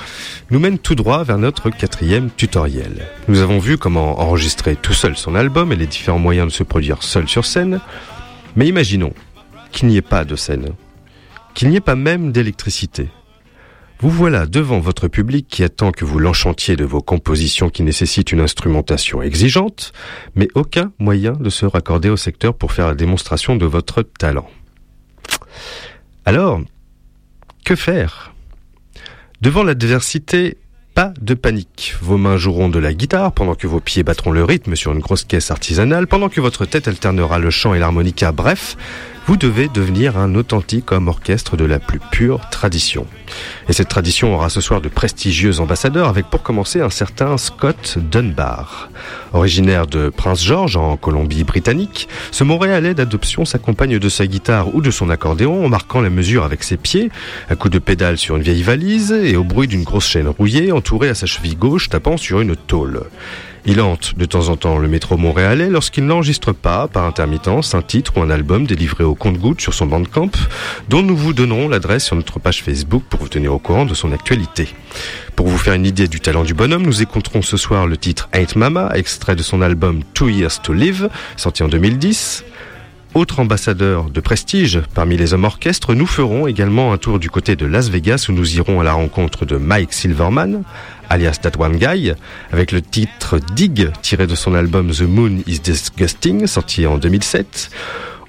nous 0.51 0.59
mènent 0.59 0.79
tout 0.79 0.95
droit 0.95 1.23
vers 1.25 1.39
notre 1.39 1.71
quatrième 1.71 2.31
tutoriel. 2.31 3.07
Nous 3.29 3.41
avons 3.41 3.59
vu 3.59 3.77
comment 3.77 4.21
enregistrer 4.21 4.77
tout 4.77 4.95
seul 4.95 5.17
son 5.17 5.35
album 5.35 5.73
et 5.73 5.77
les 5.77 5.87
différents 5.87 6.19
moyens 6.19 6.49
de 6.49 6.53
se 6.53 6.63
produire 6.63 7.03
seul 7.03 7.29
sur 7.29 7.45
scène. 7.45 7.81
Mais 8.57 8.67
imaginons 8.67 9.13
qu'il 9.71 9.89
n'y 9.89 9.97
ait 9.97 10.03
pas 10.03 10.25
de 10.25 10.37
scène, 10.37 10.73
qu'il 11.55 11.69
n'y 11.69 11.77
ait 11.77 11.81
pas 11.81 11.97
même 11.97 12.33
d'électricité. 12.33 13.09
Vous 14.01 14.11
voilà 14.11 14.47
devant 14.47 14.81
votre 14.81 15.07
public 15.07 15.47
qui 15.49 15.63
attend 15.63 15.93
que 15.93 16.05
vous 16.05 16.19
l'enchantiez 16.19 16.75
de 16.75 16.85
vos 16.85 17.01
compositions 17.01 17.69
qui 17.69 17.85
nécessitent 17.85 18.33
une 18.33 18.41
instrumentation 18.41 19.23
exigeante, 19.23 19.93
mais 20.35 20.49
aucun 20.55 20.91
moyen 20.99 21.35
de 21.35 21.51
se 21.51 21.67
raccorder 21.67 22.09
au 22.09 22.17
secteur 22.17 22.55
pour 22.55 22.73
faire 22.73 22.89
la 22.89 22.95
démonstration 22.95 23.55
de 23.55 23.65
votre 23.65 24.03
talent. 24.03 24.49
Alors, 26.25 26.61
que 27.65 27.77
faire? 27.77 28.33
Devant 29.41 29.65
l'adversité, 29.65 30.57
pas 30.95 31.13
de 31.21 31.35
panique. 31.35 31.95
Vos 32.01 32.17
mains 32.17 32.37
joueront 32.37 32.69
de 32.69 32.79
la 32.79 32.93
guitare 32.93 33.33
pendant 33.33 33.55
que 33.55 33.67
vos 33.67 33.81
pieds 33.81 34.03
battront 34.03 34.31
le 34.31 34.45
rythme 34.45 34.77
sur 34.77 34.93
une 34.93 35.01
grosse 35.01 35.25
caisse 35.25 35.51
artisanale, 35.51 36.07
pendant 36.07 36.29
que 36.29 36.41
votre 36.41 36.67
tête 36.67 36.87
alternera 36.87 37.39
le 37.39 37.51
chant 37.51 37.75
et 37.75 37.79
l'harmonica. 37.79 38.31
Bref, 38.31 38.77
vous 39.27 39.37
devez 39.37 39.69
devenir 39.69 40.19
un 40.19 40.35
authentique 40.35 40.91
homme 40.91 41.09
orchestre 41.09 41.57
de 41.57 41.65
la 41.65 41.79
plus 41.79 42.01
pure 42.11 42.41
tradition. 42.51 43.07
Et 43.69 43.73
cette 43.73 43.89
tradition 43.89 44.35
aura 44.35 44.49
ce 44.49 44.61
soir 44.61 44.81
de 44.81 44.89
prestigieux 44.89 45.61
ambassadeurs 45.61 46.09
avec 46.09 46.27
pour 46.27 46.43
commencer 46.43 46.81
un 46.81 46.91
certain 46.91 47.39
Scott 47.39 47.99
Dunbar. 47.99 48.91
Originaire 49.33 49.87
de 49.87 50.09
Prince 50.09 50.45
George 50.45 50.77
en 50.77 50.97
Colombie-Britannique, 50.97 52.09
ce 52.31 52.45
Montréalais 52.45 52.95
d'adoption 52.95 53.45
s'accompagne 53.45 53.99
de 53.99 54.09
sa 54.09 54.27
guitare 54.27 54.75
ou 54.75 54.81
de 54.83 54.91
son 54.91 55.09
accordéon 55.09 55.65
en 55.65 55.69
marquant 55.69 56.01
la 56.01 56.11
mesure 56.11 56.45
avec 56.45 56.65
ses 56.65 56.77
pieds, 56.77 57.11
un 57.49 57.57
coup 57.57 57.69
de 57.69 57.79
pédale 57.79 58.19
sur 58.19 58.37
une 58.37 58.43
vieille 58.43 58.63
valise 58.63 59.13
et 59.13 59.37
au 59.37 59.45
bruit 59.45 59.69
d'une 59.69 59.85
grosse 59.85 60.09
chaîne 60.09 60.29
rouillée 60.29 60.73
entourée 60.73 61.09
à 61.09 61.15
sa 61.15 61.27
cheville 61.27 61.57
gauche 61.57 61.89
tapant 61.89 62.17
sur 62.17 62.41
une 62.41 62.57
tôle. 62.57 63.05
Il 63.65 63.81
hante 63.81 64.19
de 64.19 64.25
temps 64.25 64.49
en 64.49 64.57
temps 64.57 64.77
le 64.79 64.89
métro 64.89 65.17
montréalais 65.17 65.71
lorsqu'il 65.71 66.05
n'enregistre 66.05 66.53
pas, 66.53 66.89
par 66.89 67.05
intermittence, 67.05 67.77
un 67.77 67.83
titre 67.83 68.15
ou 68.17 68.21
un 68.21 68.31
album 68.31 68.67
délivré 68.67 69.05
au 69.05 69.15
compte-goutte 69.15 69.61
sur 69.61 69.73
son 69.73 69.87
bandcamp, 69.87 70.33
dont 70.89 71.03
nous 71.03 71.17
vous 71.17 71.33
donnerons 71.33 71.69
l'adresse 71.69 72.05
sur 72.05 72.17
notre 72.17 72.41
page 72.41 72.65
Facebook 72.65 73.05
pour 73.09 73.21
vous 73.21 73.29
tenir 73.29 73.53
au 73.53 73.61
courant 73.61 73.85
de 73.85 73.95
son 73.95 74.11
actualité. 74.11 74.69
Pour 75.37 75.47
vous 75.47 75.59
faire 75.59 75.75
une 75.75 75.87
idée 75.87 76.09
du 76.09 76.19
talent 76.19 76.43
du 76.43 76.55
bonhomme, 76.55 76.83
nous 76.83 77.03
écouterons 77.03 77.43
ce 77.43 77.57
soir 77.57 77.87
le 77.87 77.97
titre 77.97 78.29
Ain't 78.33 78.57
Mama, 78.57 78.91
extrait 78.95 79.37
de 79.37 79.45
son 79.45 79.63
album 79.63 80.01
Two 80.13 80.29
Years 80.29 80.61
to 80.61 80.73
Live, 80.73 81.09
sorti 81.37 81.63
en 81.63 81.69
2010. 81.69 82.45
Autre 83.15 83.41
ambassadeur 83.41 84.09
de 84.09 84.21
prestige 84.21 84.81
parmi 84.95 85.19
les 85.19 85.35
hommes 85.35 85.45
orchestres, 85.45 85.95
nous 85.95 86.07
ferons 86.07 86.47
également 86.47 86.95
un 86.95 86.97
tour 86.97 87.19
du 87.19 87.29
côté 87.29 87.57
de 87.57 87.67
Las 87.67 87.91
Vegas 87.91 88.27
où 88.31 88.33
nous 88.33 88.57
irons 88.57 88.81
à 88.81 88.85
la 88.85 88.95
rencontre 88.95 89.45
de 89.45 89.59
Mike 89.59 89.93
Silverman, 89.93 90.63
alias 91.13 91.41
That 91.43 91.53
Guy, 91.75 92.15
avec 92.53 92.73
le 92.73 92.81
titre 92.81 93.39
Dig 93.55 93.91
tiré 94.01 94.27
de 94.27 94.35
son 94.35 94.55
album 94.55 94.91
The 94.91 95.03
Moon 95.03 95.43
is 95.47 95.61
Disgusting, 95.61 96.47
sorti 96.47 96.87
en 96.87 96.97
2007. 96.97 97.71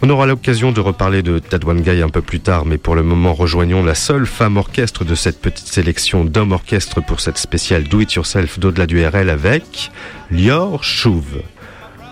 On 0.02 0.10
aura 0.10 0.26
l'occasion 0.26 0.74
de 0.74 0.82
reparler 0.82 1.24
de 1.24 1.40
That 1.40 1.66
One 1.66 1.82
Guy 1.82 2.02
un 2.02 2.10
peu 2.10 2.22
plus 2.22 2.42
tard, 2.42 2.66
mais 2.66 2.78
pour 2.78 2.96
le 2.96 3.04
moment 3.04 3.34
rejoignons 3.34 3.86
la 3.86 3.96
seule 3.96 4.26
femme 4.26 4.58
orchestre 4.58 5.06
de 5.06 5.16
cette 5.16 5.40
petite 5.40 5.68
sélection 5.68 6.26
d'hommes 6.26 6.52
orchestres 6.52 7.02
pour 7.02 7.22
cette 7.22 7.38
spéciale 7.38 7.86
Do 7.86 8.02
It 8.02 8.14
Yourself 8.16 8.60
d'au-delà 8.60 8.86
du 8.86 9.06
RL 9.06 9.30
avec 9.30 9.90
Lior 10.30 10.84
Chouve. 10.84 11.42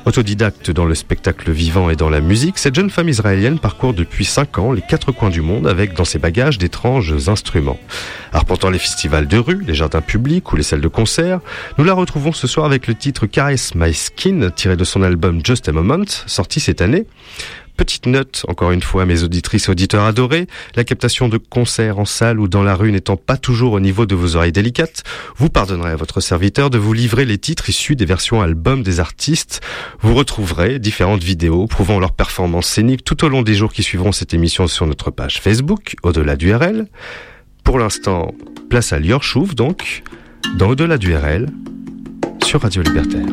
Autodidacte 0.03 0.71
dans 0.71 0.85
le 0.85 0.95
spectacle 0.95 1.51
vivant 1.51 1.91
et 1.91 1.95
dans 1.95 2.09
la 2.09 2.21
musique, 2.21 2.57
cette 2.57 2.73
jeune 2.73 2.89
femme 2.89 3.07
israélienne 3.07 3.59
parcourt 3.59 3.93
depuis 3.93 4.25
5 4.25 4.57
ans 4.57 4.71
les 4.71 4.81
quatre 4.81 5.11
coins 5.11 5.29
du 5.29 5.41
monde 5.41 5.67
avec 5.67 5.93
dans 5.93 6.05
ses 6.05 6.17
bagages 6.17 6.57
d'étranges 6.57 7.29
instruments. 7.29 7.79
Arpentant 8.33 8.71
les 8.71 8.79
festivals 8.79 9.27
de 9.27 9.37
rue, 9.37 9.63
les 9.65 9.75
jardins 9.75 10.01
publics 10.01 10.51
ou 10.51 10.55
les 10.55 10.63
salles 10.63 10.81
de 10.81 10.87
concert, 10.87 11.39
nous 11.77 11.83
la 11.83 11.93
retrouvons 11.93 12.31
ce 12.31 12.47
soir 12.47 12.65
avec 12.65 12.87
le 12.87 12.95
titre 12.95 13.27
Caress 13.27 13.75
My 13.75 13.93
Skin 13.93 14.49
tiré 14.55 14.75
de 14.75 14.83
son 14.83 15.03
album 15.03 15.41
Just 15.45 15.69
a 15.69 15.71
Moment, 15.71 16.05
sorti 16.25 16.59
cette 16.59 16.81
année. 16.81 17.05
Petite 17.81 18.05
note, 18.05 18.45
encore 18.47 18.69
une 18.69 18.83
fois, 18.83 19.07
mes 19.07 19.23
auditrices 19.23 19.67
et 19.67 19.71
auditeurs 19.71 20.03
adorés, 20.03 20.45
la 20.75 20.83
captation 20.83 21.29
de 21.29 21.39
concerts 21.39 21.97
en 21.97 22.05
salle 22.05 22.39
ou 22.39 22.47
dans 22.47 22.61
la 22.61 22.75
rue 22.75 22.91
n'étant 22.91 23.17
pas 23.17 23.37
toujours 23.37 23.73
au 23.73 23.79
niveau 23.79 24.05
de 24.05 24.13
vos 24.13 24.35
oreilles 24.35 24.51
délicates, 24.51 25.01
vous 25.35 25.49
pardonnerez 25.49 25.89
à 25.89 25.95
votre 25.95 26.19
serviteur 26.19 26.69
de 26.69 26.77
vous 26.77 26.93
livrer 26.93 27.25
les 27.25 27.39
titres 27.39 27.69
issus 27.69 27.95
des 27.95 28.05
versions 28.05 28.39
albums 28.39 28.83
des 28.83 28.99
artistes. 28.99 29.61
Vous 29.99 30.13
retrouverez 30.13 30.77
différentes 30.77 31.23
vidéos 31.23 31.65
prouvant 31.65 31.99
leur 31.99 32.11
performance 32.11 32.67
scénique 32.67 33.03
tout 33.03 33.25
au 33.25 33.29
long 33.29 33.41
des 33.41 33.55
jours 33.55 33.73
qui 33.73 33.81
suivront 33.81 34.11
cette 34.11 34.35
émission 34.35 34.67
sur 34.67 34.85
notre 34.85 35.09
page 35.09 35.41
Facebook, 35.41 35.95
au-delà 36.03 36.35
du 36.35 36.53
RL. 36.53 36.85
Pour 37.63 37.79
l'instant, 37.79 38.35
place 38.69 38.93
à 38.93 38.99
Lior 38.99 39.23
Chouve, 39.23 39.55
donc, 39.55 40.03
dans 40.55 40.69
Au-delà 40.69 40.99
du 40.99 41.15
RL, 41.15 41.47
sur 42.43 42.61
Radio 42.61 42.83
Libertaire. 42.83 43.25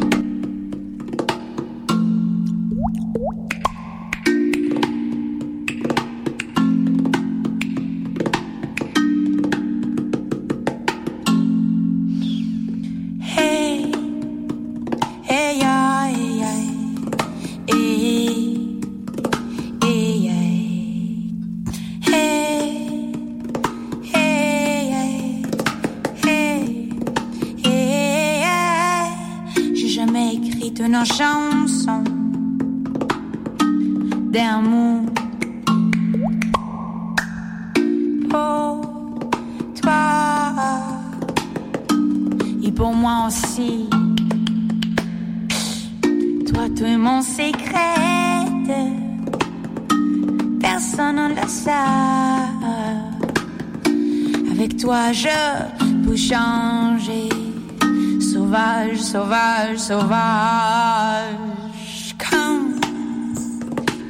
Une 30.88 31.04
chanson 31.04 32.02
d'amour 34.32 35.02
pour 38.30 39.20
toi 39.82 40.54
et 42.62 42.72
pour 42.72 42.94
moi 42.94 43.26
aussi. 43.26 43.90
Toi, 46.50 46.64
tu 46.74 46.84
es 46.84 46.96
mon 46.96 47.20
secret. 47.20 48.46
Personne 50.58 51.16
ne 51.16 51.28
le 51.28 51.48
sait. 51.48 51.70
Avec 54.52 54.78
toi, 54.78 55.12
je 55.12 55.28
peux 56.06 56.16
changer. 56.16 57.47
Sauvage, 58.38 59.00
sauvage, 59.00 59.78
sauvage. 59.80 61.34
Come, 62.18 62.80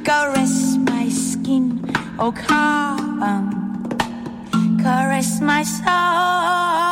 caress 0.05 0.77
my 0.77 1.09
skin. 1.09 1.91
Oh, 2.19 2.31
come, 2.31 3.87
caress 4.83 5.41
my 5.41 5.63
soul. 5.63 6.88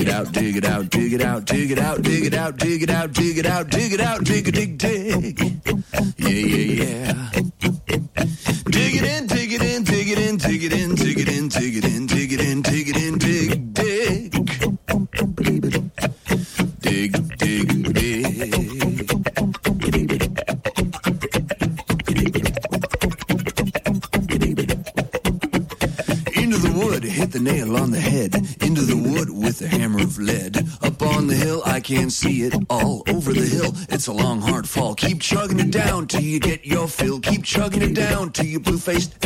dig 0.00 0.08
it 0.08 0.14
out, 0.14 0.32
dig 0.32 0.56
it 0.56 0.64
out, 0.64 0.90
dig 0.90 1.12
it 1.12 1.22
out, 1.22 1.44
dig 1.44 1.70
it 1.70 1.78
out, 1.78 2.02
dig 2.02 2.24
it 2.24 2.34
out, 2.34 2.56
dig 2.56 2.82
it 2.82 2.90
out, 2.90 3.12
dig 3.12 3.36
it 3.36 3.46
out, 3.46 3.70
dig 3.70 3.92
it 3.92 4.00
out, 4.00 4.24
dig 4.24 4.48
it, 4.48 4.54
dig, 4.54 4.78
dig. 4.78 5.60
Yeah, 6.18 6.28
yeah, 6.28 6.84
yeah. 7.34 7.59
Faced 38.80 39.19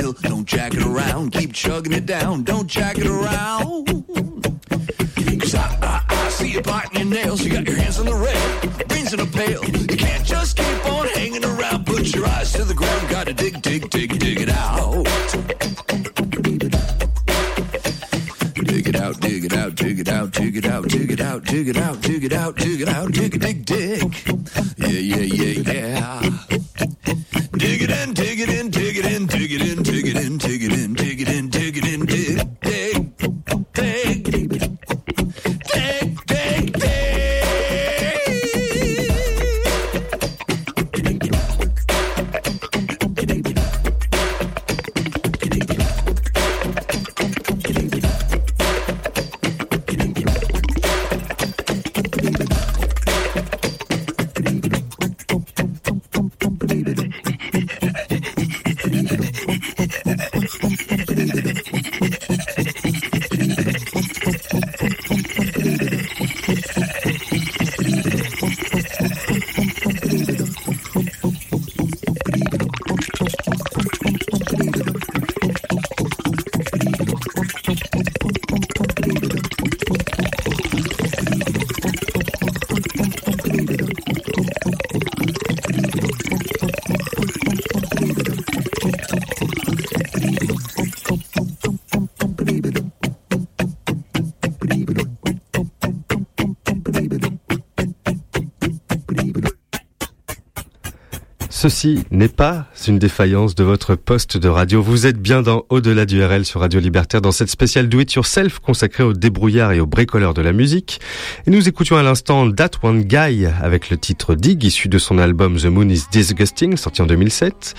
Ceci 101.84 102.02
n'est 102.10 102.28
pas 102.28 102.64
une 102.88 102.98
défaillance 102.98 103.54
de 103.54 103.62
votre 103.62 103.94
poste 103.94 104.38
de 104.38 104.48
radio. 104.48 104.80
Vous 104.80 105.06
êtes 105.06 105.18
bien 105.20 105.42
dans 105.42 105.66
Au-delà 105.68 106.06
du 106.06 106.24
RL 106.24 106.46
sur 106.46 106.60
Radio 106.60 106.80
Libertaire 106.80 107.20
dans 107.20 107.30
cette 107.30 107.50
spéciale 107.50 107.90
Do 107.90 108.00
It 108.00 108.10
Yourself 108.14 108.58
consacrée 108.58 109.02
aux 109.02 109.12
débrouillards 109.12 109.72
et 109.72 109.80
aux 109.80 109.86
bricoleurs 109.86 110.32
de 110.32 110.40
la 110.40 110.54
musique. 110.54 110.98
Et 111.46 111.50
nous 111.50 111.68
écoutions 111.68 111.98
à 111.98 112.02
l'instant 112.02 112.50
That 112.50 112.70
One 112.82 113.02
Guy 113.02 113.44
avec 113.44 113.90
le 113.90 113.98
titre 113.98 114.34
Dig 114.34 114.64
issu 114.64 114.88
de 114.88 114.96
son 114.96 115.18
album 115.18 115.58
The 115.58 115.66
Moon 115.66 115.90
is 115.90 116.04
Disgusting 116.10 116.78
sorti 116.78 117.02
en 117.02 117.06
2007. 117.06 117.74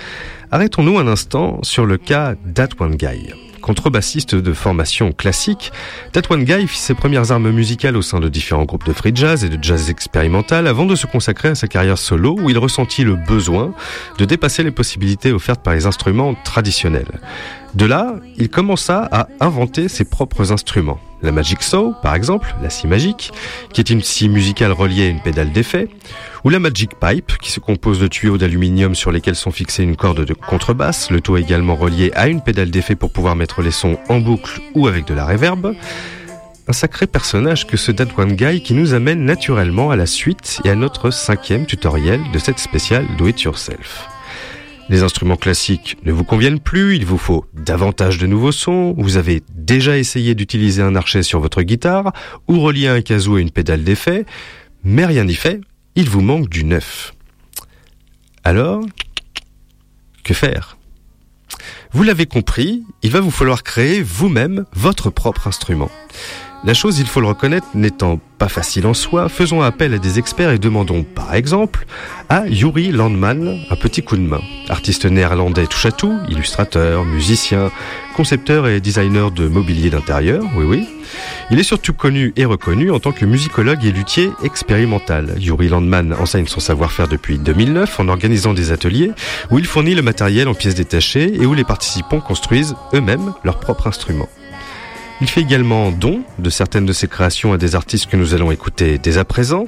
Arrêtons-nous 0.52 1.00
un 1.00 1.08
instant 1.08 1.60
sur 1.64 1.88
le 1.88 1.98
cas 1.98 2.36
That 2.54 2.70
One 2.80 2.98
Guy. 2.98 3.34
Contrebassiste 3.66 4.36
de 4.36 4.54
formation 4.54 5.12
classique, 5.12 5.72
One 6.30 6.44
Guy 6.44 6.68
fit 6.68 6.78
ses 6.78 6.94
premières 6.94 7.32
armes 7.32 7.50
musicales 7.50 7.98
au 7.98 8.04
sein 8.04 8.20
de 8.20 8.30
différents 8.30 8.66
groupes 8.66 8.86
de 8.86 8.94
free 8.94 9.12
jazz 9.16 9.44
et 9.44 9.50
de 9.50 9.58
jazz 9.60 9.90
expérimental 9.90 10.68
avant 10.68 10.86
de 10.86 10.94
se 10.94 11.08
consacrer 11.08 11.48
à 11.48 11.56
sa 11.56 11.68
carrière 11.68 11.98
solo 11.98 12.38
où 12.40 12.52
il 12.52 12.60
ressentit 12.60 13.04
le 13.04 13.16
besoin 13.16 13.74
de 14.20 14.26
dépasser 14.26 14.62
les 14.62 14.70
possibilités 14.70 15.34
offertes 15.34 15.64
par 15.64 15.74
les 15.74 15.88
instruments 15.88 16.36
traditionnels. 16.44 17.20
De 17.74 17.88
là, 17.88 18.18
il 18.38 18.50
commença 18.50 19.10
à 19.12 19.30
inventer 19.40 19.88
ses 19.88 20.06
propres 20.06 20.52
instruments. 20.52 21.00
La 21.24 21.32
Magic 21.32 21.64
Saw, 21.64 21.96
par 22.04 22.14
exemple, 22.14 22.54
la 22.62 22.70
scie 22.70 22.86
magique, 22.86 23.32
qui 23.74 23.82
est 23.82 23.90
une 23.90 24.04
scie 24.04 24.30
musicale 24.30 24.74
reliée 24.74 25.08
à 25.08 25.10
une 25.10 25.22
pédale 25.22 25.52
d'effet, 25.52 25.88
ou 26.46 26.50
la 26.50 26.60
Magic 26.60 26.92
Pipe, 27.00 27.40
qui 27.42 27.52
se 27.52 27.60
compose 27.60 28.00
de 28.00 28.08
tuyaux 28.08 28.38
d'aluminium 28.38 28.94
sur 28.94 29.12
lesquels 29.12 29.36
sont 29.36 29.50
fixées 29.50 29.82
une 29.82 29.96
corde 29.96 30.24
de 30.24 30.34
contrebasse, 30.36 31.10
le 31.10 31.20
tout 31.20 31.38
également 31.38 31.76
relié 31.76 32.12
à 32.14 32.28
une 32.28 32.40
pédale 32.40 32.70
d'effet 32.70 32.94
pour 32.94 33.12
pouvoir 33.12 33.36
mettre 33.36 33.64
les 33.64 33.72
sons 33.72 33.98
en 34.10 34.20
boucle 34.20 34.62
ou 34.76 34.88
avec 34.88 35.08
de 35.08 35.16
la 35.16 35.26
reverb. 35.26 35.74
Un 36.68 36.74
sacré 36.74 37.08
personnage 37.08 37.66
que 37.66 37.78
ce 37.78 37.92
One 38.16 38.34
Guy 38.34 38.62
qui 38.62 38.76
nous 38.76 38.94
amène 38.94 39.26
naturellement 39.26 39.90
à 39.90 39.96
la 39.96 40.06
suite 40.06 40.62
et 40.64 40.70
à 40.70 40.76
notre 40.76 41.10
cinquième 41.10 41.66
tutoriel 41.66 42.22
de 42.32 42.38
cette 42.38 42.60
spéciale 42.60 43.08
Do 43.18 43.28
It 43.28 43.42
Yourself. 43.42 44.08
Les 44.88 45.02
instruments 45.02 45.38
classiques 45.38 45.98
ne 46.04 46.12
vous 46.12 46.24
conviennent 46.24 46.60
plus, 46.60 46.96
il 46.96 47.06
vous 47.06 47.18
faut 47.18 47.46
davantage 47.54 48.20
de 48.20 48.28
nouveaux 48.28 48.52
sons, 48.52 48.94
vous 49.00 49.18
avez 49.18 49.42
déjà 49.56 49.98
essayé 49.98 50.36
d'utiliser 50.36 50.84
un 50.84 50.96
archet 50.96 51.24
sur 51.24 51.40
votre 51.40 51.64
guitare 51.64 52.14
ou 52.48 52.60
relier 52.60 52.88
un 52.88 53.02
kazoo 53.02 53.38
à 53.38 53.42
une 53.42 53.50
pédale 53.50 53.84
d'effet, 53.84 54.26
mais 54.84 55.08
rien 55.08 55.24
n'y 55.24 55.34
fait, 55.34 55.60
il 55.96 56.10
vous 56.10 56.22
manque 56.22 56.50
du 56.50 56.64
neuf. 56.64 57.14
Alors, 58.44 58.86
que 60.24 60.34
faire? 60.34 60.78
Vous 61.92 62.04
l'avez 62.04 62.26
compris, 62.26 62.84
il 63.04 63.12
va 63.12 63.22
vous 63.22 63.32
falloir 63.32 63.64
créer 63.64 64.02
vous-même 64.02 64.66
votre 64.74 65.10
propre 65.10 65.48
instrument. 65.48 65.90
La 66.66 66.74
chose, 66.74 66.98
il 66.98 67.06
faut 67.06 67.22
le 67.22 67.28
reconnaître, 67.28 67.68
n'étant 67.76 68.20
pas 68.40 68.48
facile 68.48 68.88
en 68.88 68.96
soi, 68.96 69.30
faisons 69.30 69.62
appel 69.62 69.94
à 69.94 70.00
des 70.00 70.18
experts 70.18 70.50
et 70.50 70.58
demandons 70.58 71.04
par 71.04 71.36
exemple 71.36 71.86
à 72.28 72.48
Yuri 72.48 72.92
Landman 72.92 73.60
un 73.70 73.76
petit 73.76 74.02
coup 74.02 74.18
de 74.18 74.24
main. 74.24 74.42
Artiste 74.68 75.06
néerlandais 75.06 75.68
touche 75.68 75.86
à 75.86 75.92
tout, 75.92 76.18
illustrateur, 76.28 77.06
musicien, 77.06 77.70
concepteur 78.16 78.68
et 78.68 78.82
designer 78.82 79.30
de 79.30 79.48
mobilier 79.48 79.92
d'intérieur, 79.92 80.44
oui 80.56 80.66
oui. 80.66 80.88
Il 81.52 81.60
est 81.60 81.64
surtout 81.64 81.94
connu 81.94 82.34
et 82.36 82.46
reconnu 82.46 82.90
en 82.90 83.00
tant 83.00 83.12
que 83.12 83.26
musicologue 83.26 83.86
et 83.86 83.92
luthier 83.92 84.32
expérimental. 84.44 85.36
Yuri 85.38 85.68
Landman 85.68 86.16
enseigne 86.20 86.48
son 86.48 86.60
savoir-faire 86.60 87.08
depuis 87.08 87.38
2009 87.38 88.00
en 88.00 88.08
organisant 88.08 88.56
des 88.56 88.72
ateliers 88.72 89.12
où 89.52 89.60
il 89.60 89.68
fournit 89.68 89.94
le 89.94 90.02
matériel 90.02 90.48
en 90.48 90.56
pièces 90.56 90.74
détachées 90.74 91.32
et 91.36 91.46
où 91.46 91.54
les 91.54 91.64
participants 91.64 92.22
construisent 92.22 92.74
eux-mêmes 92.96 93.34
leurs 93.44 93.60
propres 93.60 93.86
instruments. 93.86 94.30
Il 95.22 95.28
fait 95.28 95.42
également 95.42 95.92
don 95.92 96.22
de 96.40 96.50
certaines 96.50 96.86
de 96.86 96.94
ses 96.94 97.08
créations 97.08 97.54
à 97.54 97.58
des 97.58 97.76
artistes 97.76 98.08
que 98.08 98.18
nous 98.18 98.34
allons 98.34 98.52
écouter 98.52 98.98
dès 98.98 99.18
à 99.18 99.24
présent. 99.24 99.68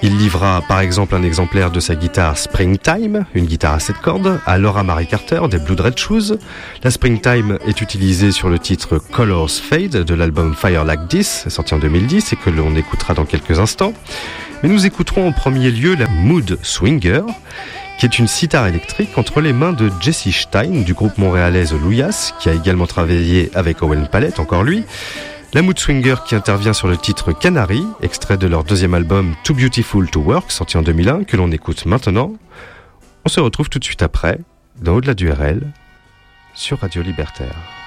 Il 0.00 0.16
livra 0.16 0.62
par 0.68 0.78
exemple 0.78 1.16
un 1.16 1.24
exemplaire 1.24 1.72
de 1.72 1.80
sa 1.80 1.96
guitare 1.96 2.38
Springtime, 2.38 3.26
une 3.34 3.46
guitare 3.46 3.74
à 3.74 3.80
7 3.80 3.96
cordes, 3.98 4.38
à 4.46 4.56
Laura 4.56 4.84
Marie 4.84 5.08
Carter 5.08 5.40
des 5.50 5.58
Blue 5.58 5.74
Red 5.74 5.98
Shoes. 5.98 6.38
La 6.84 6.92
Springtime 6.92 7.58
est 7.66 7.80
utilisée 7.80 8.30
sur 8.30 8.48
le 8.48 8.60
titre 8.60 8.98
Colors 8.98 9.50
Fade 9.50 10.04
de 10.04 10.14
l'album 10.14 10.54
Fire 10.54 10.84
Like 10.84 11.08
This, 11.08 11.48
sorti 11.48 11.74
en 11.74 11.80
2010 11.80 12.32
et 12.32 12.36
que 12.36 12.50
l'on 12.50 12.76
écoutera 12.76 13.14
dans 13.14 13.24
quelques 13.24 13.58
instants. 13.58 13.92
Mais 14.62 14.68
nous 14.68 14.86
écouterons 14.86 15.26
en 15.26 15.32
premier 15.32 15.72
lieu 15.72 15.96
la 15.96 16.06
Mood 16.06 16.58
Swinger, 16.62 17.22
qui 17.98 18.06
est 18.06 18.18
une 18.18 18.28
sitar 18.28 18.66
électrique 18.66 19.18
entre 19.18 19.40
les 19.40 19.52
mains 19.52 19.72
de 19.72 19.90
Jesse 20.00 20.30
Stein 20.30 20.82
du 20.82 20.94
groupe 20.94 21.18
montréalais 21.18 21.64
The 21.64 21.74
qui 22.38 22.48
a 22.48 22.54
également 22.54 22.86
travaillé 22.86 23.50
avec 23.54 23.82
Owen 23.82 24.06
Palette, 24.06 24.38
encore 24.38 24.62
lui. 24.62 24.84
La 25.52 25.62
Mood 25.62 25.78
Swinger 25.78 26.14
qui 26.26 26.34
intervient 26.34 26.72
sur 26.72 26.86
le 26.86 26.96
titre 26.96 27.32
Canary, 27.32 27.84
extrait 28.00 28.36
de 28.36 28.46
leur 28.46 28.62
deuxième 28.62 28.94
album 28.94 29.34
Too 29.44 29.54
Beautiful 29.54 30.08
to 30.10 30.20
Work, 30.20 30.52
sorti 30.52 30.76
en 30.76 30.82
2001, 30.82 31.24
que 31.24 31.36
l'on 31.36 31.50
écoute 31.50 31.86
maintenant. 31.86 32.34
On 33.24 33.28
se 33.28 33.40
retrouve 33.40 33.68
tout 33.68 33.80
de 33.80 33.84
suite 33.84 34.02
après, 34.02 34.38
dans 34.80 34.94
Au-delà 34.94 35.14
du 35.14 35.30
RL, 35.30 35.62
sur 36.54 36.78
Radio 36.78 37.02
Libertaire. 37.02 37.77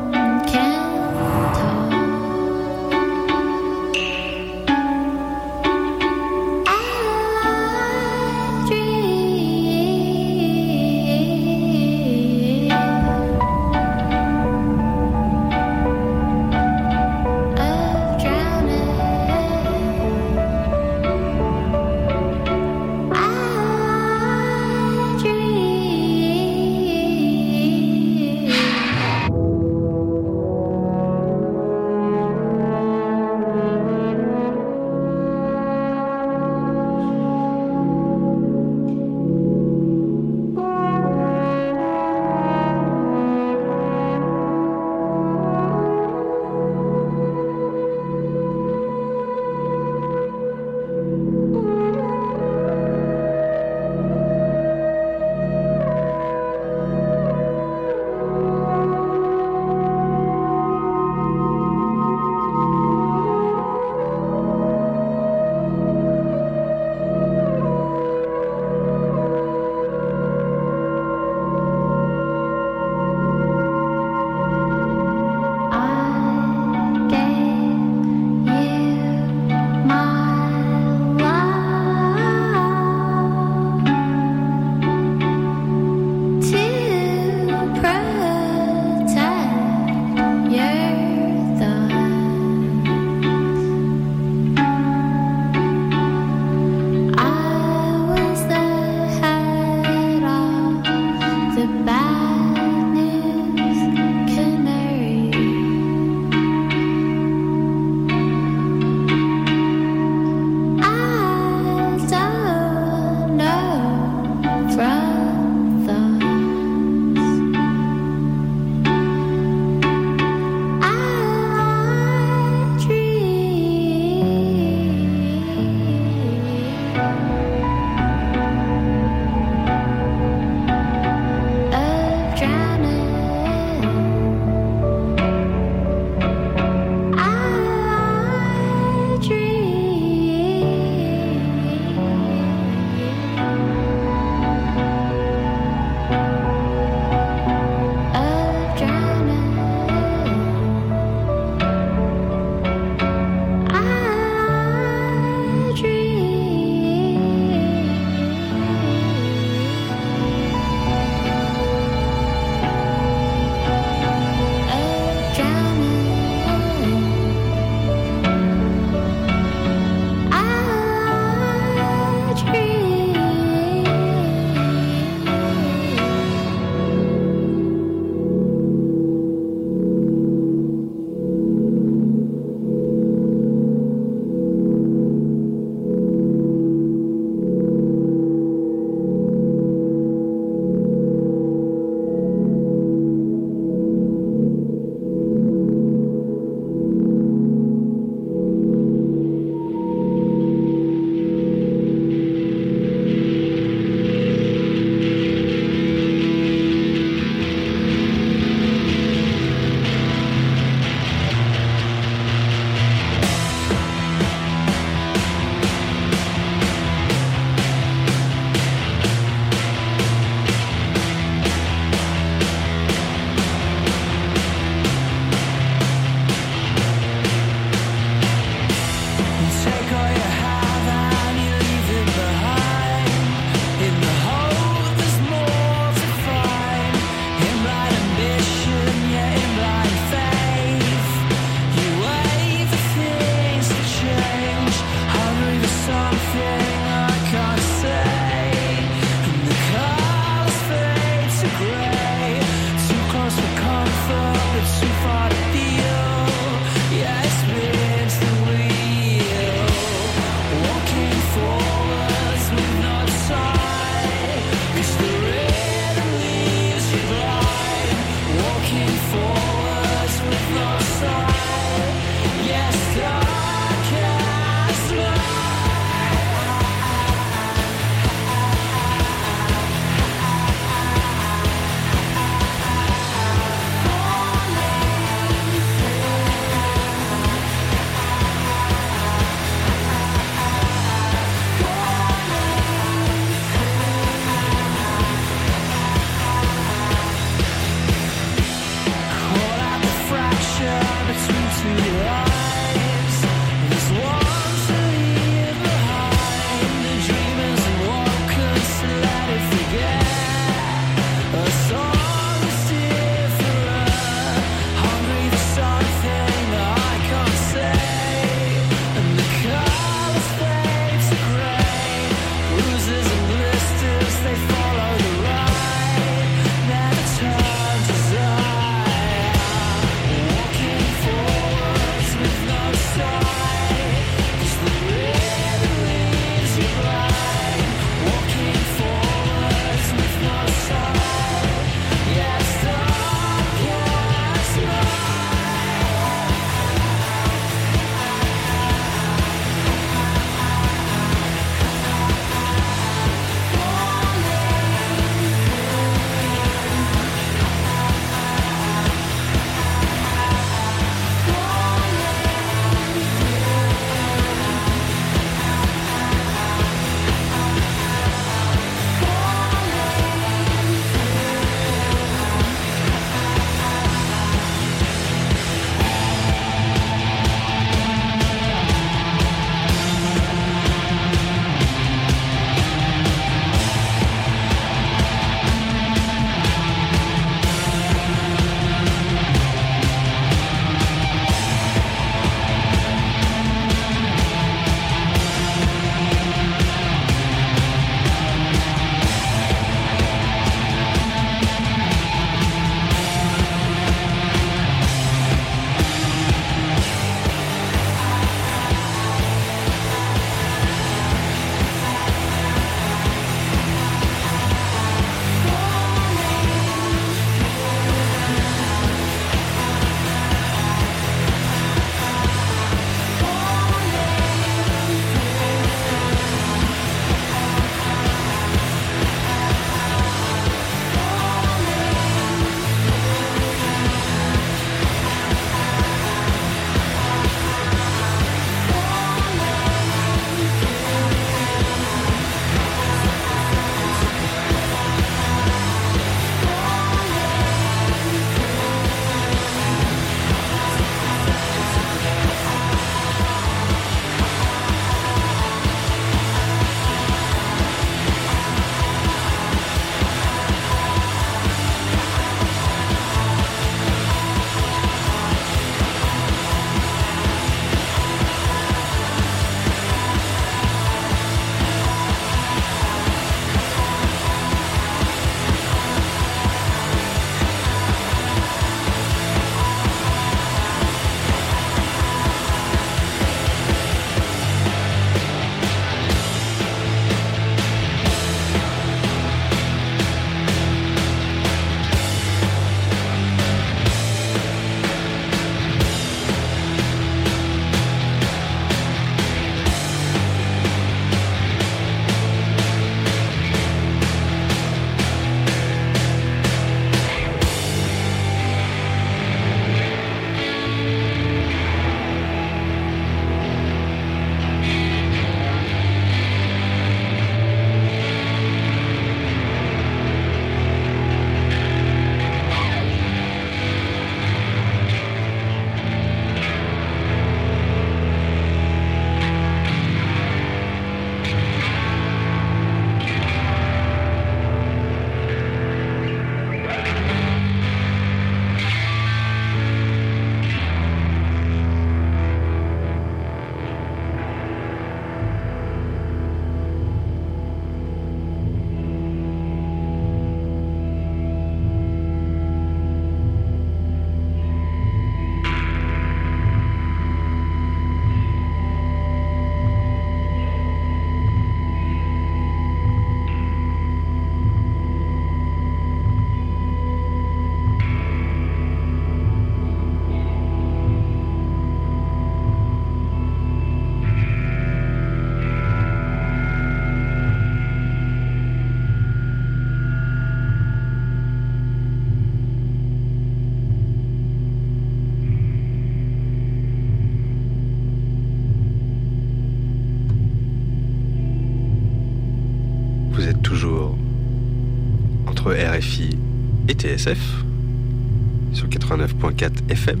Sur 596.98 598.68
89.4 598.68 599.70
FM. 599.70 600.00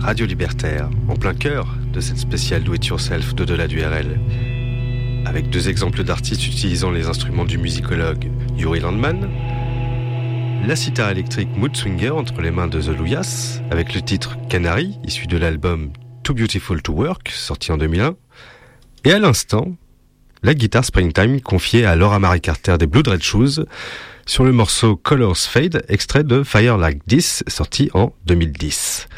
Radio 0.00 0.26
Libertaire, 0.26 0.90
en 1.08 1.14
plein 1.14 1.34
cœur 1.34 1.76
de 1.92 2.00
cette 2.00 2.18
spéciale 2.18 2.64
Do 2.64 2.74
It 2.74 2.84
Yourself 2.86 3.32
d'au-delà 3.34 3.68
du 3.68 3.80
RL, 3.80 4.18
avec 5.24 5.50
deux 5.50 5.68
exemples 5.68 6.02
d'artistes 6.02 6.44
utilisant 6.46 6.90
les 6.90 7.06
instruments 7.06 7.44
du 7.44 7.58
musicologue 7.58 8.28
Yuri 8.56 8.80
Landman, 8.80 9.28
la 10.66 10.74
sitar 10.74 11.10
électrique 11.10 11.50
Mood 11.56 11.76
Swinger 11.76 12.10
entre 12.10 12.40
les 12.40 12.50
mains 12.50 12.66
de 12.66 12.80
The 12.80 12.98
Louyas, 12.98 13.60
avec 13.70 13.94
le 13.94 14.02
titre 14.02 14.36
Canary, 14.48 14.98
issu 15.04 15.28
de 15.28 15.36
l'album 15.36 15.92
Too 16.24 16.34
Beautiful 16.34 16.82
to 16.82 16.92
Work, 16.92 17.28
sorti 17.28 17.70
en 17.70 17.78
2001, 17.78 18.16
et 19.04 19.12
à 19.12 19.20
l'instant, 19.20 19.76
la 20.42 20.54
guitare 20.54 20.84
Springtime 20.84 21.40
confiée 21.40 21.84
à 21.84 21.94
Laura 21.94 22.18
Marie 22.18 22.40
Carter 22.40 22.78
des 22.78 22.88
Blue 22.88 23.02
Red 23.06 23.22
Shoes 23.22 23.64
sur 24.28 24.44
le 24.44 24.52
morceau 24.52 24.94
Colors 24.94 25.38
Fade, 25.38 25.84
extrait 25.88 26.22
de 26.22 26.42
Fire 26.42 26.76
Like 26.76 27.04
This, 27.06 27.42
sorti 27.46 27.90
en 27.94 28.12
2010. 28.26 29.08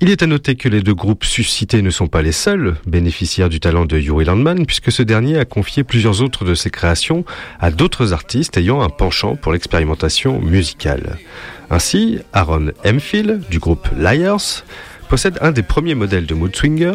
Il 0.00 0.10
est 0.10 0.22
à 0.22 0.26
noter 0.28 0.54
que 0.54 0.68
les 0.68 0.80
deux 0.80 0.94
groupes 0.94 1.24
suscités 1.24 1.82
ne 1.82 1.90
sont 1.90 2.06
pas 2.06 2.22
les 2.22 2.30
seuls 2.30 2.76
bénéficiaires 2.86 3.48
du 3.48 3.58
talent 3.58 3.84
de 3.84 3.98
Yuri 3.98 4.24
Landman, 4.24 4.64
puisque 4.64 4.92
ce 4.92 5.02
dernier 5.02 5.38
a 5.38 5.44
confié 5.44 5.82
plusieurs 5.82 6.22
autres 6.22 6.44
de 6.44 6.54
ses 6.54 6.70
créations 6.70 7.24
à 7.58 7.72
d'autres 7.72 8.12
artistes 8.12 8.56
ayant 8.56 8.80
un 8.80 8.90
penchant 8.90 9.34
pour 9.34 9.52
l'expérimentation 9.52 10.40
musicale. 10.40 11.18
Ainsi, 11.68 12.20
Aaron 12.32 12.70
Hemphill, 12.86 13.40
du 13.50 13.58
groupe 13.58 13.88
Liars, 13.98 14.62
possède 15.08 15.38
un 15.40 15.50
des 15.50 15.64
premiers 15.64 15.96
modèles 15.96 16.26
de 16.26 16.34
Mood 16.34 16.54
Swinger. 16.54 16.92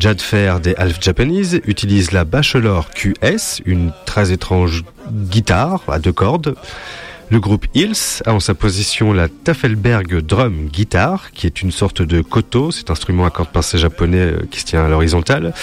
Jad 0.00 0.22
Fair 0.22 0.60
des 0.60 0.74
Half 0.76 1.02
Japanese 1.02 1.60
utilise 1.66 2.12
la 2.12 2.24
Bachelor 2.24 2.88
QS, 2.94 3.60
une 3.66 3.92
très 4.06 4.32
étrange 4.32 4.82
guitare 5.12 5.82
à 5.88 5.98
deux 5.98 6.12
cordes. 6.12 6.56
Le 7.30 7.38
groupe 7.38 7.66
Hills 7.74 8.22
a 8.26 8.34
en 8.34 8.40
sa 8.40 8.54
position 8.54 9.12
la 9.12 9.28
Tafelberg 9.28 10.20
Drum 10.20 10.66
Guitar, 10.66 11.30
qui 11.30 11.46
est 11.46 11.62
une 11.62 11.70
sorte 11.70 12.02
de 12.02 12.22
koto, 12.22 12.72
cet 12.72 12.90
instrument 12.90 13.24
à 13.24 13.30
cordes 13.30 13.50
pincées 13.50 13.78
japonais 13.78 14.18
euh, 14.18 14.40
qui 14.50 14.58
se 14.58 14.64
tient 14.64 14.84
à 14.84 14.88
l'horizontale, 14.88 15.54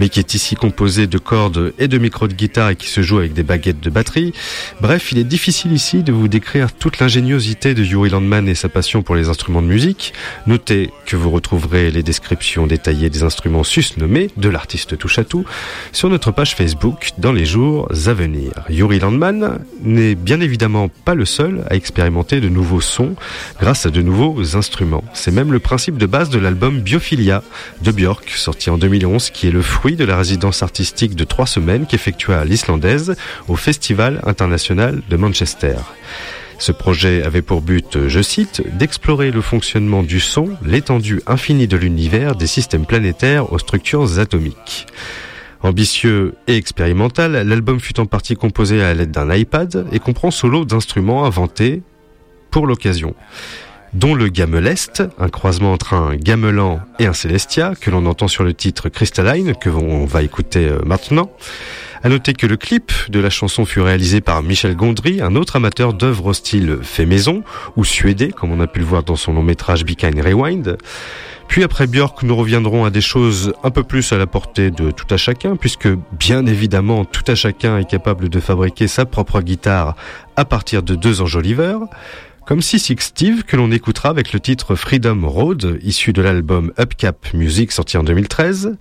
mais 0.00 0.08
qui 0.08 0.18
est 0.18 0.34
ici 0.34 0.56
composé 0.56 1.06
de 1.06 1.18
cordes 1.18 1.74
et 1.78 1.86
de 1.86 1.96
micros 1.98 2.26
de 2.26 2.34
guitare 2.34 2.70
et 2.70 2.76
qui 2.76 2.88
se 2.88 3.02
joue 3.02 3.18
avec 3.18 3.34
des 3.34 3.44
baguettes 3.44 3.78
de 3.78 3.88
batterie. 3.88 4.32
Bref, 4.80 5.12
il 5.12 5.18
est 5.18 5.24
difficile 5.24 5.72
ici 5.72 6.02
de 6.02 6.10
vous 6.10 6.26
décrire 6.26 6.72
toute 6.72 6.98
l'ingéniosité 6.98 7.74
de 7.74 7.84
Yuri 7.84 8.10
Landman 8.10 8.48
et 8.48 8.56
sa 8.56 8.68
passion 8.68 9.02
pour 9.02 9.14
les 9.14 9.28
instruments 9.28 9.62
de 9.62 9.68
musique. 9.68 10.14
Notez 10.48 10.90
que 11.06 11.14
vous 11.14 11.30
retrouverez 11.30 11.92
les 11.92 12.02
descriptions 12.02 12.66
détaillées 12.66 13.10
des 13.10 13.22
instruments 13.22 13.62
susnommés 13.62 14.30
de 14.36 14.48
l'artiste 14.48 14.98
touche 14.98 15.20
à 15.20 15.24
tout 15.24 15.44
sur 15.92 16.10
notre 16.10 16.32
page 16.32 16.56
Facebook 16.56 17.10
dans 17.18 17.32
les 17.32 17.44
jours 17.46 17.88
à 17.92 18.12
venir. 18.12 18.50
Yuri 18.68 18.98
Landman 18.98 19.60
n'est 19.84 20.16
bien 20.16 20.40
évidemment 20.40 20.88
pas 21.04 21.11
le 21.14 21.24
seul 21.24 21.64
à 21.68 21.74
expérimenter 21.74 22.40
de 22.40 22.48
nouveaux 22.48 22.80
sons 22.80 23.14
grâce 23.60 23.86
à 23.86 23.90
de 23.90 24.02
nouveaux 24.02 24.56
instruments. 24.56 25.04
C'est 25.14 25.30
même 25.30 25.52
le 25.52 25.58
principe 25.58 25.98
de 25.98 26.06
base 26.06 26.30
de 26.30 26.38
l'album 26.38 26.80
Biophilia 26.80 27.42
de 27.82 27.92
Björk, 27.92 28.30
sorti 28.30 28.70
en 28.70 28.78
2011, 28.78 29.30
qui 29.30 29.48
est 29.48 29.52
le 29.52 29.62
fruit 29.62 29.96
de 29.96 30.04
la 30.04 30.16
résidence 30.16 30.62
artistique 30.62 31.14
de 31.14 31.24
trois 31.24 31.46
semaines 31.46 31.86
qu'effectua 31.86 32.44
l'islandaise 32.44 33.16
au 33.48 33.56
Festival 33.56 34.20
international 34.24 35.02
de 35.08 35.16
Manchester. 35.16 35.76
Ce 36.58 36.70
projet 36.70 37.24
avait 37.24 37.42
pour 37.42 37.60
but, 37.60 38.06
je 38.06 38.22
cite, 38.22 38.62
d'explorer 38.78 39.32
le 39.32 39.40
fonctionnement 39.40 40.04
du 40.04 40.20
son, 40.20 40.50
l'étendue 40.64 41.20
infinie 41.26 41.66
de 41.66 41.76
l'univers, 41.76 42.36
des 42.36 42.46
systèmes 42.46 42.86
planétaires 42.86 43.52
aux 43.52 43.58
structures 43.58 44.20
atomiques. 44.20 44.86
Ambitieux 45.62 46.34
et 46.48 46.56
expérimental, 46.56 47.32
l'album 47.46 47.78
fut 47.78 48.00
en 48.00 48.06
partie 48.06 48.34
composé 48.34 48.82
à 48.82 48.94
l'aide 48.94 49.12
d'un 49.12 49.32
iPad 49.32 49.86
et 49.92 50.00
comprend 50.00 50.32
solo 50.32 50.64
d'instruments 50.64 51.24
inventés 51.24 51.82
pour 52.50 52.66
l'occasion 52.66 53.14
dont 53.94 54.14
le 54.14 54.28
gamelest, 54.28 55.02
un 55.18 55.28
croisement 55.28 55.72
entre 55.72 55.94
un 55.94 56.16
gamelan 56.16 56.80
et 56.98 57.06
un 57.06 57.12
célestia, 57.12 57.74
que 57.78 57.90
l'on 57.90 58.06
entend 58.06 58.28
sur 58.28 58.44
le 58.44 58.54
titre 58.54 58.88
Crystalline, 58.88 59.54
que 59.54 59.68
l'on 59.68 60.04
va 60.06 60.22
écouter 60.22 60.66
euh, 60.66 60.78
maintenant. 60.84 61.30
À 62.04 62.08
noter 62.08 62.32
que 62.32 62.46
le 62.46 62.56
clip 62.56 62.90
de 63.10 63.20
la 63.20 63.30
chanson 63.30 63.64
fut 63.64 63.80
réalisé 63.80 64.20
par 64.20 64.42
Michel 64.42 64.74
Gondry, 64.74 65.20
un 65.20 65.36
autre 65.36 65.56
amateur 65.56 65.94
d'œuvres 65.94 66.26
au 66.26 66.32
style 66.32 66.78
fait 66.82 67.06
maison, 67.06 67.44
ou 67.76 67.84
suédé, 67.84 68.30
comme 68.30 68.50
on 68.50 68.60
a 68.60 68.66
pu 68.66 68.80
le 68.80 68.86
voir 68.86 69.04
dans 69.04 69.14
son 69.14 69.34
long 69.34 69.42
métrage 69.42 69.84
Be 69.84 69.94
Kind 69.94 70.18
Rewind. 70.20 70.78
Puis 71.46 71.62
après 71.62 71.86
Björk, 71.86 72.22
nous 72.22 72.34
reviendrons 72.34 72.84
à 72.84 72.90
des 72.90 73.02
choses 73.02 73.52
un 73.62 73.70
peu 73.70 73.84
plus 73.84 74.10
à 74.12 74.18
la 74.18 74.26
portée 74.26 74.70
de 74.70 74.90
tout 74.90 75.06
à 75.10 75.16
chacun, 75.16 75.54
puisque 75.54 75.88
bien 76.12 76.46
évidemment, 76.46 77.04
tout 77.04 77.24
à 77.28 77.34
chacun 77.34 77.78
est 77.78 77.88
capable 77.88 78.28
de 78.28 78.40
fabriquer 78.40 78.88
sa 78.88 79.04
propre 79.04 79.40
guitare 79.42 79.94
à 80.34 80.44
partir 80.44 80.82
de 80.82 80.94
deux 80.94 81.20
enjoliveurs. 81.20 81.82
Comme 82.52 82.60
si 82.60 82.78
Six 82.78 82.96
Steve, 82.98 83.44
que 83.44 83.56
l'on 83.56 83.70
écoutera 83.70 84.10
avec 84.10 84.34
le 84.34 84.38
titre 84.38 84.74
Freedom 84.74 85.26
Road, 85.26 85.78
issu 85.80 86.12
de 86.12 86.20
l'album 86.20 86.70
Upcap 86.78 87.32
Music 87.32 87.72
sorti 87.72 87.96
en 87.96 88.04
2013. 88.04 88.76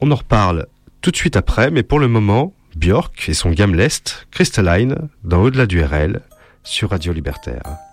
On 0.00 0.12
en 0.12 0.14
reparle 0.14 0.68
tout 1.00 1.10
de 1.10 1.16
suite 1.16 1.34
après, 1.34 1.72
mais 1.72 1.82
pour 1.82 1.98
le 1.98 2.06
moment, 2.06 2.54
Björk 2.76 3.28
et 3.28 3.34
son 3.34 3.50
Gamlest, 3.50 4.28
Crystalline, 4.30 5.08
dans 5.24 5.42
Au-delà 5.42 5.66
du 5.66 5.82
RL, 5.82 6.20
sur 6.62 6.90
Radio 6.90 7.12
Libertaire. 7.12 7.85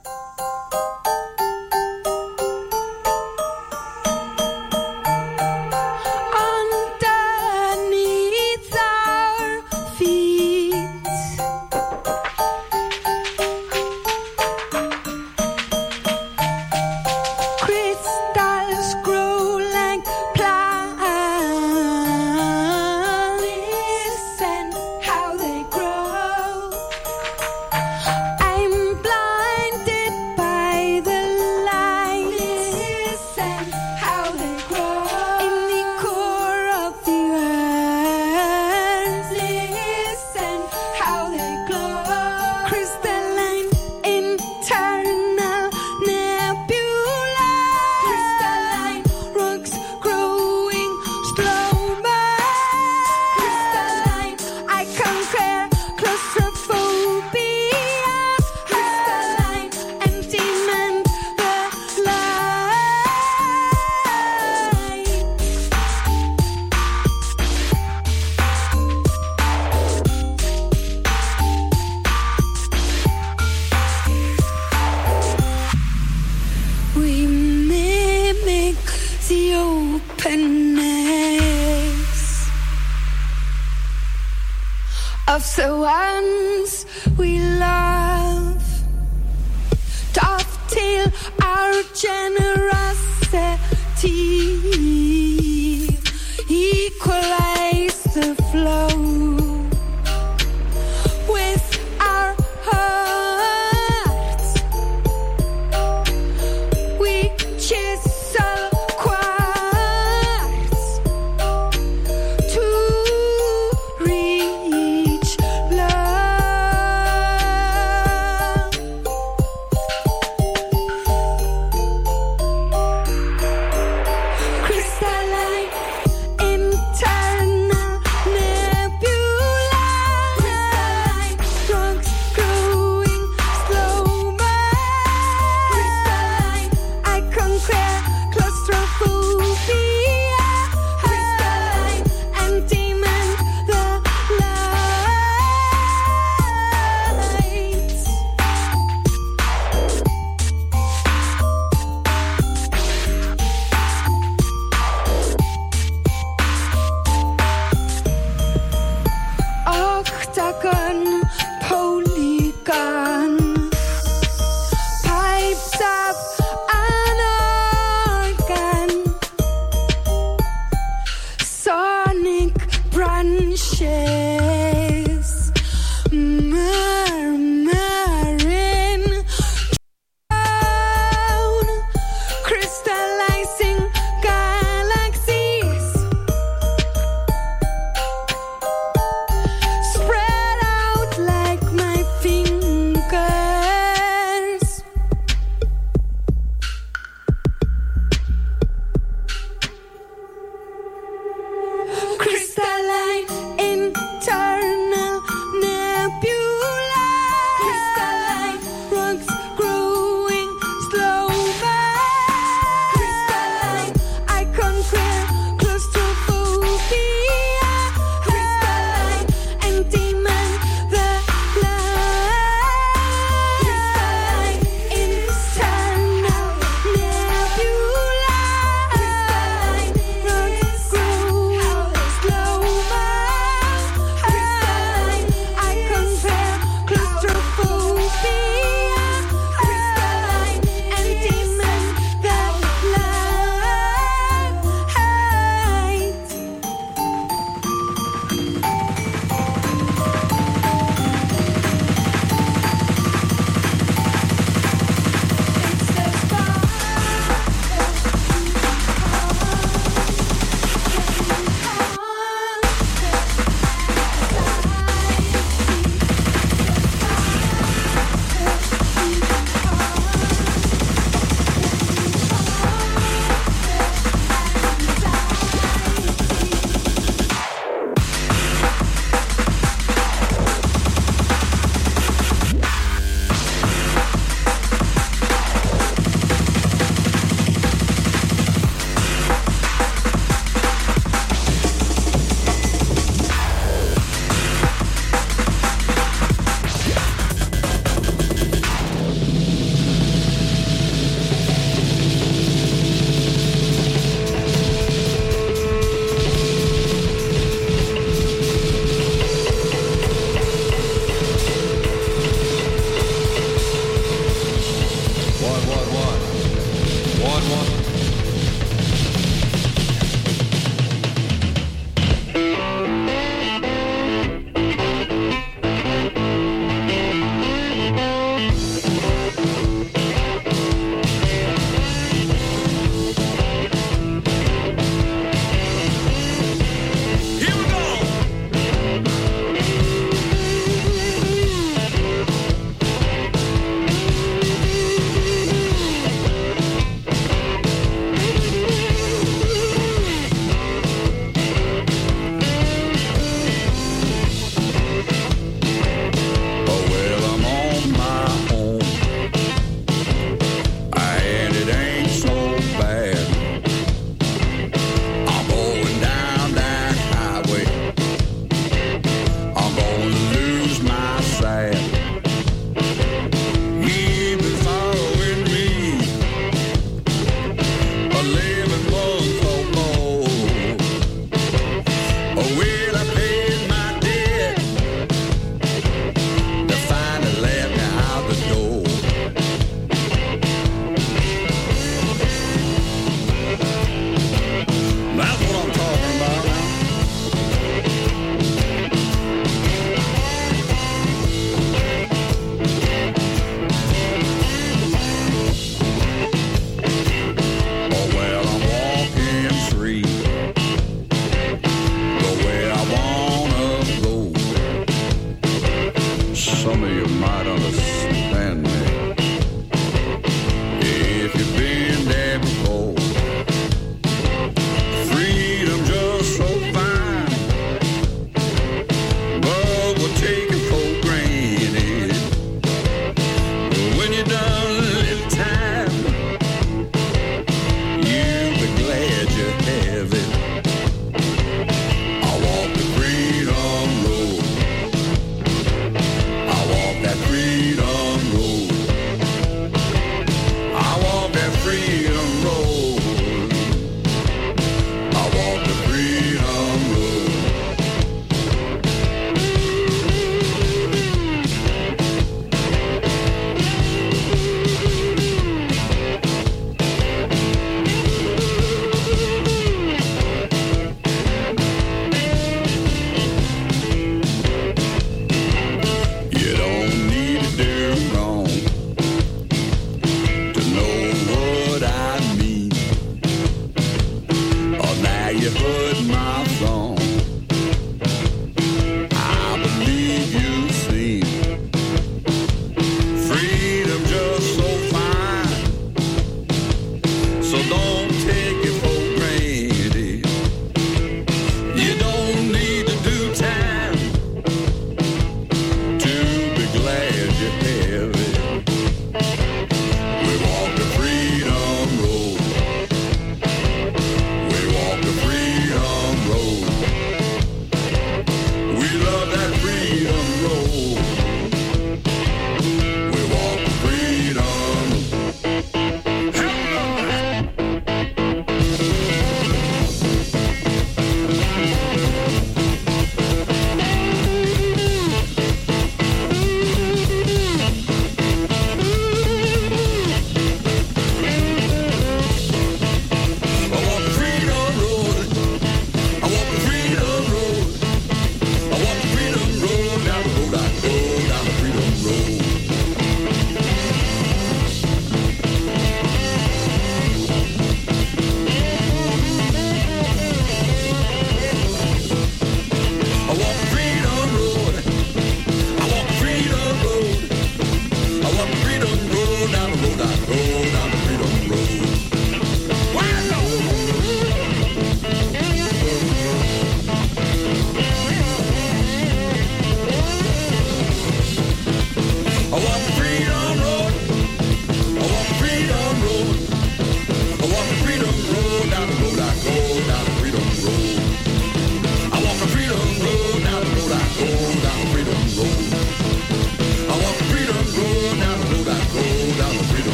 away. 382.53 382.82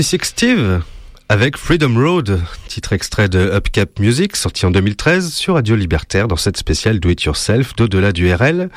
C6 0.00 0.24
Steve 0.24 0.80
avec 1.28 1.58
Freedom 1.58 1.94
Road, 1.94 2.40
titre 2.68 2.94
extrait 2.94 3.28
de 3.28 3.38
Upcap 3.54 3.98
Music, 3.98 4.34
sorti 4.34 4.64
en 4.64 4.70
2013 4.70 5.30
sur 5.30 5.54
Radio 5.54 5.76
Libertaire 5.76 6.26
dans 6.26 6.36
cette 6.36 6.56
spéciale 6.56 7.00
Do 7.00 7.10
It 7.10 7.22
Yourself 7.24 7.76
d'au-delà 7.76 8.12
du 8.12 8.32
RL. 8.32 8.70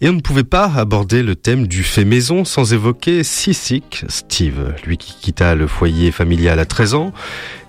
Et 0.00 0.08
on 0.08 0.12
ne 0.12 0.20
pouvait 0.20 0.42
pas 0.42 0.64
aborder 0.64 1.22
le 1.22 1.36
thème 1.36 1.68
du 1.68 1.84
fait 1.84 2.04
maison 2.04 2.44
sans 2.44 2.74
évoquer 2.74 3.22
Sissik 3.22 4.04
Steve, 4.08 4.74
lui 4.84 4.98
qui 4.98 5.14
quitta 5.22 5.54
le 5.54 5.68
foyer 5.68 6.10
familial 6.10 6.58
à 6.58 6.66
13 6.66 6.94
ans, 6.94 7.12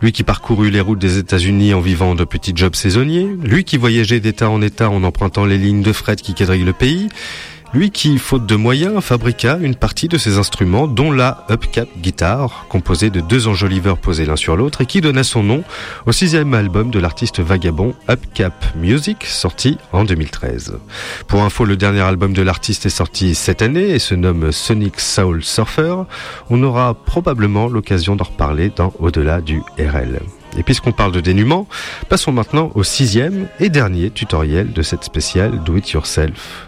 lui 0.01 0.11
qui 0.11 0.23
parcourut 0.23 0.71
les 0.71 0.81
routes 0.81 0.99
des 0.99 1.19
États-Unis 1.19 1.75
en 1.75 1.81
vivant 1.81 2.15
de 2.15 2.23
petits 2.23 2.53
jobs 2.55 2.75
saisonniers, 2.75 3.29
lui 3.43 3.63
qui 3.63 3.77
voyageait 3.77 4.19
d'état 4.19 4.49
en 4.49 4.61
état 4.63 4.89
en 4.89 5.03
empruntant 5.03 5.45
les 5.45 5.59
lignes 5.59 5.83
de 5.83 5.93
fret 5.93 6.15
qui 6.15 6.33
quadrillent 6.33 6.65
le 6.65 6.73
pays, 6.73 7.09
lui 7.77 7.91
qui, 7.91 8.17
faute 8.17 8.47
de 8.47 8.55
moyens, 8.55 9.03
fabriqua 9.03 9.59
une 9.61 9.75
partie 9.75 10.07
de 10.07 10.17
ses 10.17 10.39
instruments, 10.39 10.87
dont 10.87 11.11
la 11.11 11.45
Upcap 11.47 11.87
Guitar, 11.99 12.65
composée 12.69 13.11
de 13.11 13.21
deux 13.21 13.47
enjoliveurs 13.47 13.99
posés 13.99 14.25
l'un 14.25 14.35
sur 14.35 14.57
l'autre, 14.57 14.81
et 14.81 14.87
qui 14.87 14.99
donna 14.99 15.23
son 15.23 15.43
nom 15.43 15.63
au 16.07 16.11
sixième 16.11 16.55
album 16.55 16.89
de 16.89 16.97
l'artiste 16.97 17.39
vagabond 17.39 17.93
Upcap 18.09 18.75
Music, 18.75 19.25
sorti 19.25 19.77
en 19.93 20.05
2013. 20.05 20.79
Pour 21.27 21.43
info, 21.43 21.65
le 21.65 21.77
dernier 21.77 22.01
album 22.01 22.33
de 22.33 22.41
l'artiste 22.41 22.87
est 22.87 22.89
sorti 22.89 23.35
cette 23.35 23.61
année 23.61 23.91
et 23.91 23.99
se 23.99 24.15
nomme 24.15 24.51
Sonic 24.51 24.99
Soul 24.99 25.43
Surfer. 25.43 25.97
On 26.49 26.63
aura 26.63 26.95
probablement 26.95 27.67
l'occasion 27.67 28.15
d'en 28.15 28.25
reparler 28.25 28.71
dans 28.75 28.91
Au-delà 28.97 29.39
du 29.39 29.61
RL. 29.77 30.19
Et 30.57 30.63
puisqu'on 30.63 30.91
parle 30.91 31.11
de 31.11 31.19
dénuement, 31.19 31.67
passons 32.09 32.31
maintenant 32.31 32.71
au 32.73 32.83
sixième 32.83 33.47
et 33.59 33.69
dernier 33.69 34.09
tutoriel 34.09 34.73
de 34.73 34.81
cette 34.81 35.03
spéciale 35.03 35.63
Do 35.63 35.77
It 35.77 35.91
Yourself. 35.91 36.66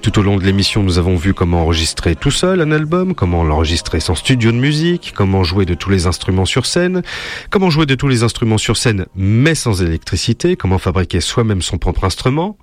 Tout 0.00 0.20
au 0.20 0.22
long 0.22 0.36
de 0.36 0.44
l'émission, 0.44 0.82
nous 0.82 0.98
avons 0.98 1.16
vu 1.16 1.34
comment 1.34 1.62
enregistrer 1.62 2.14
tout 2.14 2.30
seul 2.30 2.60
un 2.60 2.70
album, 2.70 3.14
comment 3.14 3.42
l'enregistrer 3.42 4.00
sans 4.00 4.14
studio 4.14 4.52
de 4.52 4.56
musique, 4.56 5.12
comment 5.14 5.42
jouer 5.42 5.66
de 5.66 5.74
tous 5.74 5.90
les 5.90 6.06
instruments 6.06 6.44
sur 6.44 6.66
scène, 6.66 7.02
comment 7.50 7.68
jouer 7.68 7.84
de 7.84 7.96
tous 7.96 8.06
les 8.08 8.22
instruments 8.22 8.58
sur 8.58 8.76
scène 8.76 9.06
mais 9.16 9.54
sans 9.54 9.82
électricité, 9.82 10.56
comment 10.56 10.78
fabriquer 10.78 11.20
soi-même 11.20 11.62
son 11.62 11.78
propre 11.78 12.04
instrument. 12.04 12.56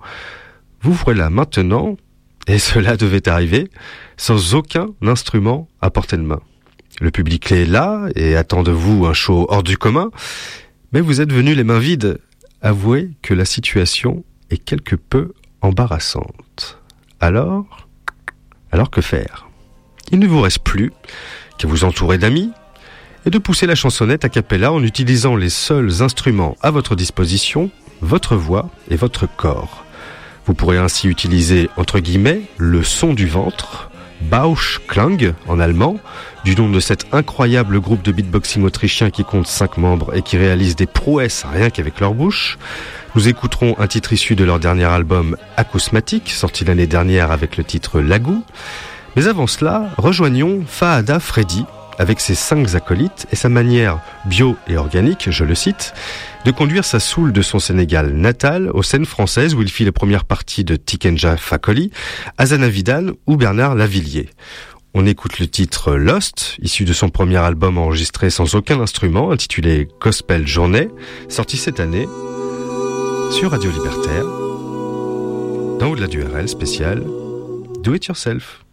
Vous 0.80 0.94
voilà 0.94 1.30
maintenant, 1.30 1.96
et 2.46 2.58
cela 2.58 2.96
devait 2.96 3.28
arriver, 3.28 3.70
sans 4.16 4.54
aucun 4.54 4.88
instrument 5.02 5.68
à 5.82 5.90
portée 5.90 6.16
de 6.16 6.22
main. 6.22 6.40
Le 7.00 7.10
public 7.10 7.52
est 7.52 7.66
là 7.66 8.06
et 8.16 8.34
attend 8.34 8.62
de 8.62 8.72
vous 8.72 9.04
un 9.04 9.12
show 9.12 9.46
hors 9.50 9.62
du 9.62 9.76
commun, 9.76 10.10
mais 10.92 11.02
vous 11.02 11.20
êtes 11.20 11.32
venus 11.32 11.56
les 11.56 11.64
mains 11.64 11.78
vides. 11.78 12.18
Avouez 12.62 13.10
que 13.22 13.34
la 13.34 13.44
situation 13.44 14.24
est 14.50 14.58
quelque 14.58 14.96
peu 14.96 15.32
embarrassante. 15.60 16.80
Alors, 17.26 17.88
alors 18.70 18.88
que 18.88 19.00
faire? 19.00 19.48
Il 20.12 20.20
ne 20.20 20.28
vous 20.28 20.40
reste 20.40 20.60
plus 20.60 20.92
qu'à 21.58 21.66
vous 21.66 21.82
entourer 21.82 22.18
d'amis 22.18 22.52
et 23.26 23.30
de 23.30 23.38
pousser 23.38 23.66
la 23.66 23.74
chansonnette 23.74 24.24
a 24.24 24.28
cappella 24.28 24.70
en 24.72 24.80
utilisant 24.84 25.34
les 25.34 25.48
seuls 25.48 26.02
instruments 26.02 26.56
à 26.62 26.70
votre 26.70 26.94
disposition, 26.94 27.68
votre 28.00 28.36
voix 28.36 28.70
et 28.90 28.94
votre 28.94 29.26
corps. 29.26 29.84
Vous 30.44 30.54
pourrez 30.54 30.78
ainsi 30.78 31.08
utiliser, 31.08 31.68
entre 31.76 31.98
guillemets, 31.98 32.42
le 32.58 32.84
son 32.84 33.12
du 33.12 33.26
ventre, 33.26 33.90
Bauchklang 34.20 35.34
en 35.48 35.58
allemand, 35.58 35.98
du 36.44 36.54
nom 36.54 36.70
de 36.70 36.78
cet 36.78 37.12
incroyable 37.12 37.80
groupe 37.80 38.02
de 38.02 38.12
beatboxing 38.12 38.62
autrichien 38.62 39.10
qui 39.10 39.24
compte 39.24 39.48
5 39.48 39.78
membres 39.78 40.14
et 40.14 40.22
qui 40.22 40.36
réalise 40.36 40.76
des 40.76 40.86
prouesses 40.86 41.44
rien 41.52 41.70
qu'avec 41.70 41.98
leur 41.98 42.14
bouche. 42.14 42.56
Nous 43.16 43.28
écouterons 43.28 43.74
un 43.78 43.86
titre 43.86 44.12
issu 44.12 44.36
de 44.36 44.44
leur 44.44 44.60
dernier 44.60 44.84
album 44.84 45.38
Acousmatic, 45.56 46.28
sorti 46.28 46.66
l'année 46.66 46.86
dernière 46.86 47.30
avec 47.30 47.56
le 47.56 47.64
titre 47.64 47.98
Lagou. 48.02 48.44
Mais 49.16 49.26
avant 49.26 49.46
cela, 49.46 49.88
rejoignons 49.96 50.62
Fahada 50.66 51.18
Freddy 51.18 51.64
avec 51.98 52.20
ses 52.20 52.34
cinq 52.34 52.74
acolytes 52.74 53.26
et 53.32 53.36
sa 53.36 53.48
manière 53.48 54.00
bio 54.26 54.54
et 54.68 54.76
organique, 54.76 55.30
je 55.30 55.44
le 55.44 55.54
cite, 55.54 55.94
de 56.44 56.50
conduire 56.50 56.84
sa 56.84 57.00
soul 57.00 57.32
de 57.32 57.40
son 57.40 57.58
Sénégal 57.58 58.12
natal 58.12 58.70
aux 58.74 58.82
scènes 58.82 59.06
françaises 59.06 59.54
où 59.54 59.62
il 59.62 59.70
fit 59.70 59.86
les 59.86 59.92
premières 59.92 60.26
parties 60.26 60.64
de 60.64 60.76
Tikenja 60.76 61.38
Fakoli, 61.38 61.90
Azana 62.36 62.68
Vidal 62.68 63.14
ou 63.26 63.38
Bernard 63.38 63.76
Lavillier. 63.76 64.28
On 64.92 65.06
écoute 65.06 65.38
le 65.38 65.46
titre 65.46 65.94
Lost, 65.94 66.56
issu 66.60 66.84
de 66.84 66.92
son 66.92 67.08
premier 67.08 67.38
album 67.38 67.78
enregistré 67.78 68.28
sans 68.28 68.54
aucun 68.54 68.78
instrument, 68.78 69.30
intitulé 69.30 69.88
Gospel 70.02 70.46
Journée, 70.46 70.90
sorti 71.30 71.56
cette 71.56 71.80
année 71.80 72.06
sur 73.30 73.50
Radio 73.50 73.70
Libertaire, 73.70 74.24
dans 75.78 75.90
au-delà 75.90 76.06
du 76.06 76.22
RL 76.22 76.48
spécial 76.48 77.04
Do 77.82 77.94
It 77.94 78.06
Yourself. 78.06 78.64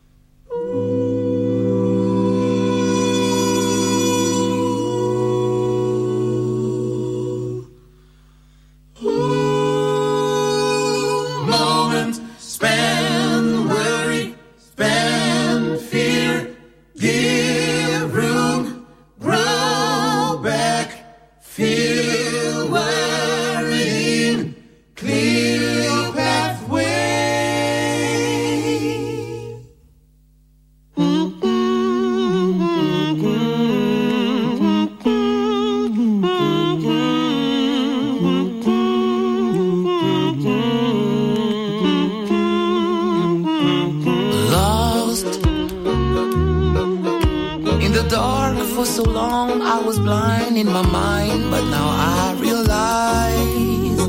blind 50.03 50.57
in 50.57 50.67
my 50.67 50.81
mind, 50.81 51.49
but 51.49 51.63
now 51.69 51.88
I 51.89 52.35
realize 52.38 53.99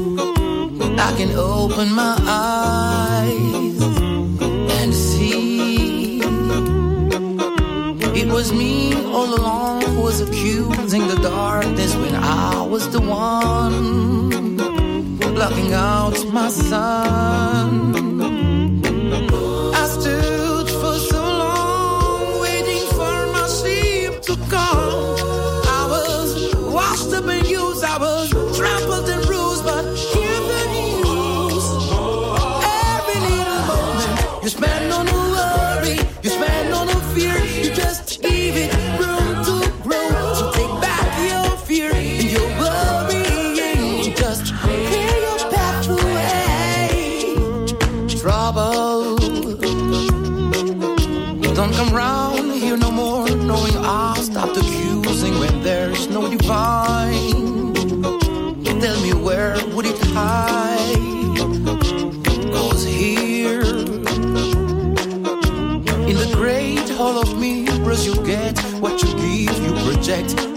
I 1.07 1.11
can 1.17 1.31
open 1.37 1.93
my 1.93 2.17
eyes 2.27 3.81
and 4.79 4.93
see 4.93 6.21
it 8.21 8.27
was 8.27 8.53
me 8.53 8.95
all 9.17 9.31
along 9.39 9.83
who 9.83 10.03
was 10.03 10.21
accusing 10.21 11.07
the 11.07 11.17
darkness 11.17 11.95
when 11.95 12.15
I 12.15 12.67
was 12.67 12.91
the 12.91 13.01
one 13.01 14.57
blocking 15.35 15.73
out 15.73 16.17
my 16.33 16.49
sun. 16.49 18.14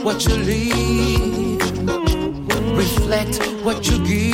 what 0.08 0.24
you 0.26 0.36
leave, 0.38 1.62
reflect 2.78 3.44
what 3.66 3.86
you 3.90 3.98
give. 4.08 4.27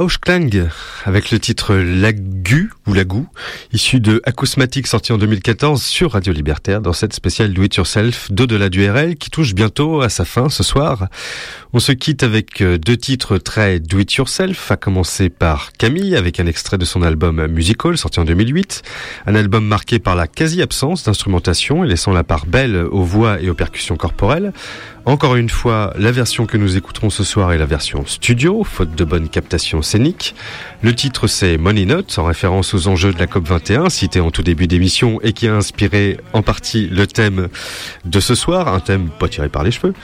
Bauschklang 0.00 0.70
avec 1.04 1.30
le 1.30 1.38
titre 1.38 1.74
Lagu 1.74 2.72
ou 2.86 2.94
Lagou, 2.94 3.28
issu 3.74 4.00
de 4.00 4.22
Acousmatic 4.24 4.86
sorti 4.86 5.12
en 5.12 5.18
2014 5.18 5.82
sur 5.82 6.12
Radio 6.12 6.32
Libertaire 6.32 6.80
dans 6.80 6.94
cette 6.94 7.12
spéciale 7.12 7.52
Do 7.52 7.62
It 7.62 7.74
Yourself 7.74 8.32
d'au-delà 8.32 8.70
du 8.70 8.88
RL 8.88 9.16
qui 9.16 9.28
touche 9.28 9.54
bientôt 9.54 10.00
à 10.00 10.08
sa 10.08 10.24
fin 10.24 10.48
ce 10.48 10.62
soir. 10.62 11.08
On 11.74 11.80
se 11.80 11.92
quitte 11.92 12.22
avec 12.22 12.62
euh, 12.62 12.78
deux 12.78 12.96
titres 12.96 13.36
très 13.36 13.78
Do 13.78 13.98
It 13.98 14.14
Yourself, 14.14 14.70
à 14.70 14.78
commencer 14.78 15.28
par 15.28 15.70
Camille 15.72 16.16
avec 16.16 16.40
un 16.40 16.46
extrait 16.46 16.78
de 16.78 16.86
son 16.86 17.02
album 17.02 17.46
Musical 17.48 17.98
sorti 17.98 18.20
en 18.20 18.24
2008, 18.24 18.80
un 19.26 19.34
album 19.34 19.66
marqué 19.66 19.98
par 19.98 20.16
la 20.16 20.26
quasi-absence 20.26 21.04
d'instrumentation 21.04 21.84
et 21.84 21.86
laissant 21.86 22.12
la 22.12 22.24
part 22.24 22.46
belle 22.46 22.76
aux 22.90 23.04
voix 23.04 23.38
et 23.42 23.50
aux 23.50 23.54
percussions 23.54 23.96
corporelles. 23.96 24.54
Encore 25.06 25.36
une 25.36 25.48
fois, 25.48 25.94
la 25.98 26.12
version 26.12 26.44
que 26.44 26.58
nous 26.58 26.76
écouterons 26.76 27.08
ce 27.08 27.24
soir 27.24 27.52
est 27.52 27.58
la 27.58 27.64
version 27.64 28.04
studio, 28.06 28.64
faute 28.64 28.94
de 28.94 29.04
bonne 29.04 29.30
captation 29.30 29.80
scénique. 29.80 30.34
Le 30.82 30.94
titre 30.94 31.26
c'est 31.26 31.56
Money 31.56 31.86
Note, 31.86 32.18
en 32.18 32.24
référence 32.24 32.74
aux 32.74 32.86
enjeux 32.86 33.12
de 33.14 33.18
la 33.18 33.26
COP21, 33.26 33.88
cité 33.88 34.20
en 34.20 34.30
tout 34.30 34.42
début 34.42 34.66
d'émission 34.66 35.18
et 35.22 35.32
qui 35.32 35.48
a 35.48 35.54
inspiré 35.54 36.18
en 36.34 36.42
partie 36.42 36.86
le 36.86 37.06
thème 37.06 37.48
de 38.04 38.20
ce 38.20 38.34
soir, 38.34 38.68
un 38.68 38.80
thème 38.80 39.08
pas 39.08 39.28
tiré 39.28 39.48
par 39.48 39.62
les 39.62 39.70
cheveux. 39.70 39.94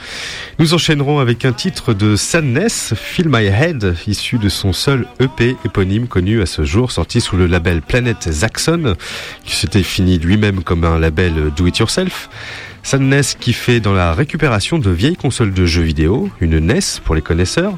Nous 0.57 0.73
enchaînerons 0.73 1.19
avec 1.19 1.45
un 1.45 1.53
titre 1.53 1.93
de 1.93 2.15
Sadness, 2.15 2.95
Feel 2.95 3.29
My 3.29 3.45
Head, 3.45 3.95
issu 4.07 4.39
de 4.39 4.49
son 4.49 4.73
seul 4.73 5.05
EP 5.19 5.55
éponyme 5.63 6.07
connu 6.07 6.41
à 6.41 6.47
ce 6.47 6.63
jour, 6.63 6.91
sorti 6.91 7.21
sous 7.21 7.37
le 7.37 7.45
label 7.45 7.83
Planet 7.83 8.31
Zaxxon, 8.31 8.95
qui 9.43 9.55
s'était 9.55 9.83
fini 9.83 10.17
lui-même 10.17 10.63
comme 10.63 10.83
un 10.85 10.97
label 10.97 11.51
Do 11.55 11.67
It 12.83 12.93
Yourself. 12.93 12.97
Sad 12.97 13.01
NES 13.01 13.21
qui 13.39 13.53
fait 13.53 13.79
dans 13.79 13.93
la 13.93 14.13
récupération 14.13 14.79
de 14.79 14.89
vieilles 14.89 15.15
consoles 15.15 15.53
de 15.53 15.65
jeux 15.65 15.81
vidéo, 15.81 16.29
une 16.39 16.59
NES 16.59 17.01
pour 17.03 17.15
les 17.15 17.21
connaisseurs, 17.21 17.77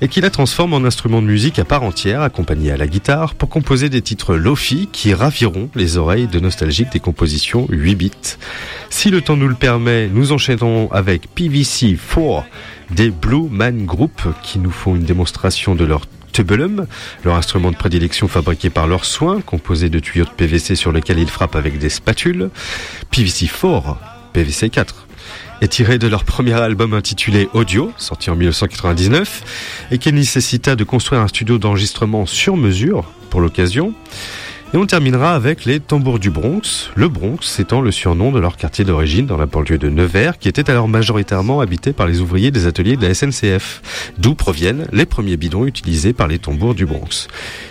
et 0.00 0.08
qui 0.08 0.20
la 0.20 0.30
transforme 0.30 0.74
en 0.74 0.84
instrument 0.84 1.22
de 1.22 1.26
musique 1.26 1.58
à 1.58 1.64
part 1.64 1.82
entière, 1.82 2.22
accompagné 2.22 2.70
à 2.72 2.76
la 2.76 2.86
guitare, 2.86 3.34
pour 3.34 3.48
composer 3.48 3.88
des 3.88 4.02
titres 4.02 4.34
lofi 4.34 4.88
qui 4.92 5.14
raviront 5.14 5.68
les 5.74 5.96
oreilles 5.96 6.26
de 6.26 6.40
nostalgiques 6.40 6.92
des 6.92 7.00
compositions 7.00 7.66
8 7.70 7.94
bits. 7.94 8.10
Si 8.90 9.10
le 9.10 9.20
temps 9.20 9.36
nous 9.36 9.48
le 9.48 9.54
permet, 9.54 10.08
nous 10.08 10.32
enchaînerons 10.32 10.88
avec 10.92 11.28
PVC 11.34 11.96
4 11.96 12.44
des 12.90 13.10
Blue 13.10 13.48
Man 13.50 13.84
Group 13.84 14.22
qui 14.42 14.58
nous 14.58 14.70
font 14.70 14.94
une 14.94 15.04
démonstration 15.04 15.74
de 15.74 15.84
leur 15.84 16.02
tubulum, 16.32 16.86
leur 17.24 17.34
instrument 17.34 17.70
de 17.70 17.76
prédilection 17.76 18.28
fabriqué 18.28 18.70
par 18.70 18.86
leurs 18.86 19.06
soins, 19.06 19.40
composé 19.40 19.88
de 19.88 19.98
tuyaux 19.98 20.26
de 20.26 20.30
PVC 20.30 20.74
sur 20.76 20.92
lesquels 20.92 21.18
ils 21.18 21.30
frappent 21.30 21.56
avec 21.56 21.78
des 21.78 21.88
spatules. 21.88 22.50
PVC 23.10 23.48
4, 23.48 24.15
PVC 24.36 24.68
4 24.68 25.06
est 25.62 25.68
tiré 25.68 25.96
de 25.96 26.06
leur 26.06 26.24
premier 26.24 26.52
album 26.52 26.92
intitulé 26.92 27.48
Audio, 27.54 27.90
sorti 27.96 28.28
en 28.28 28.36
1999, 28.36 29.86
et 29.90 29.96
qui 29.96 30.12
nécessita 30.12 30.76
de 30.76 30.84
construire 30.84 31.22
un 31.22 31.28
studio 31.28 31.56
d'enregistrement 31.56 32.26
sur 32.26 32.54
mesure 32.54 33.10
pour 33.30 33.40
l'occasion. 33.40 33.94
Et 34.74 34.76
on 34.76 34.84
terminera 34.84 35.34
avec 35.34 35.64
les 35.64 35.80
Tambours 35.80 36.18
du 36.18 36.28
Bronx, 36.28 36.90
le 36.96 37.08
Bronx 37.08 37.58
étant 37.58 37.80
le 37.80 37.90
surnom 37.90 38.30
de 38.30 38.38
leur 38.38 38.58
quartier 38.58 38.84
d'origine 38.84 39.24
dans 39.24 39.38
la 39.38 39.46
banlieue 39.46 39.78
de 39.78 39.88
Nevers, 39.88 40.36
qui 40.36 40.50
était 40.50 40.68
alors 40.68 40.86
majoritairement 40.86 41.60
habité 41.60 41.94
par 41.94 42.06
les 42.06 42.20
ouvriers 42.20 42.50
des 42.50 42.66
ateliers 42.66 42.98
de 42.98 43.06
la 43.06 43.14
SNCF, 43.14 44.12
d'où 44.18 44.34
proviennent 44.34 44.86
les 44.92 45.06
premiers 45.06 45.38
bidons 45.38 45.64
utilisés 45.64 46.12
par 46.12 46.28
les 46.28 46.38
Tambours 46.38 46.74
du 46.74 46.84
Bronx. 46.84 47.28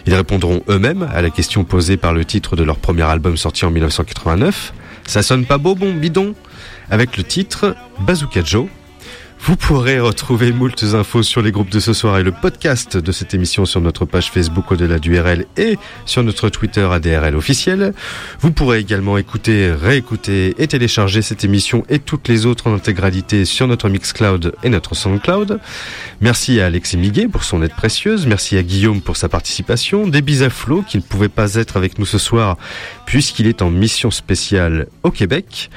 Ils 0.08 0.16
répondront 0.16 0.64
eux-mêmes 0.68 1.08
à 1.14 1.22
la 1.22 1.30
question 1.30 1.64
posée 1.64 1.98
par 1.98 2.14
le 2.14 2.26
titre 2.26 2.56
de 2.56 2.64
leur 2.64 2.78
premier 2.78 3.04
album 3.04 3.38
sorti 3.38 3.66
en 3.66 3.70
1989. 3.70 4.74
Ça 5.08 5.22
sonne 5.22 5.46
pas 5.46 5.58
beau, 5.58 5.76
bon 5.76 5.94
bidon 5.94 6.36
Avec 6.90 7.18
le 7.18 7.24
titre 7.24 7.76
Bazooka 8.00 8.42
Joe, 8.44 8.68
vous 9.40 9.56
pourrez 9.56 10.00
retrouver 10.00 10.52
moultes 10.52 10.84
infos 10.94 11.22
sur 11.22 11.42
les 11.42 11.52
groupes 11.52 11.70
de 11.70 11.80
ce 11.80 11.94
soir 11.94 12.18
et 12.18 12.24
le 12.24 12.32
podcast 12.32 12.98
de 12.98 13.12
cette 13.12 13.34
émission 13.34 13.66
sur 13.66 13.80
notre 13.80 14.06
page 14.06 14.32
Facebook 14.32 14.72
au-delà 14.72 14.98
du 14.98 15.20
RL 15.20 15.46
et 15.58 15.78
sur 16.06 16.24
notre 16.24 16.50
Twitter 16.50 16.88
ADRL 16.92 17.36
officiel. 17.36 17.94
Vous 18.40 18.52
pourrez 18.52 18.80
également 18.80 19.18
écouter, 19.18 19.72
réécouter 19.72 20.56
et 20.58 20.68
télécharger 20.68 21.22
cette 21.22 21.44
émission 21.44 21.84
et 21.90 22.00
toutes 22.00 22.28
les 22.28 22.46
autres 22.46 22.68
en 22.68 22.74
intégralité 22.74 23.46
sur 23.46 23.68
notre 23.68 23.88
Mixcloud 23.88 24.56
et 24.64 24.70
notre 24.70 24.96
Soundcloud. 24.96 25.60
Merci 26.22 26.60
à 26.60 26.66
Alexis 26.66 26.98
Miguet 26.98 27.28
pour 27.28 27.44
son 27.44 27.62
aide 27.62 27.76
précieuse. 27.76 28.26
Merci 28.26 28.58
à 28.58 28.64
Guillaume 28.64 29.02
pour 29.02 29.16
sa 29.16 29.30
participation. 29.30 30.08
Des 30.08 30.22
bis 30.22 30.42
à 30.42 30.50
Flo 30.50 30.82
qui 30.82 30.98
ne 30.98 31.04
pouvait 31.04 31.30
pas 31.30 31.54
être 31.54 31.78
avec 31.78 32.00
nous 32.00 32.06
ce 32.06 32.18
soir 32.18 32.58
puisqu'il 33.06 33.46
est 33.46 33.62
en 33.62 33.70
mission 33.70 34.10
spéciale 34.10 34.88
au 35.04 35.12
Québec. 35.12 35.70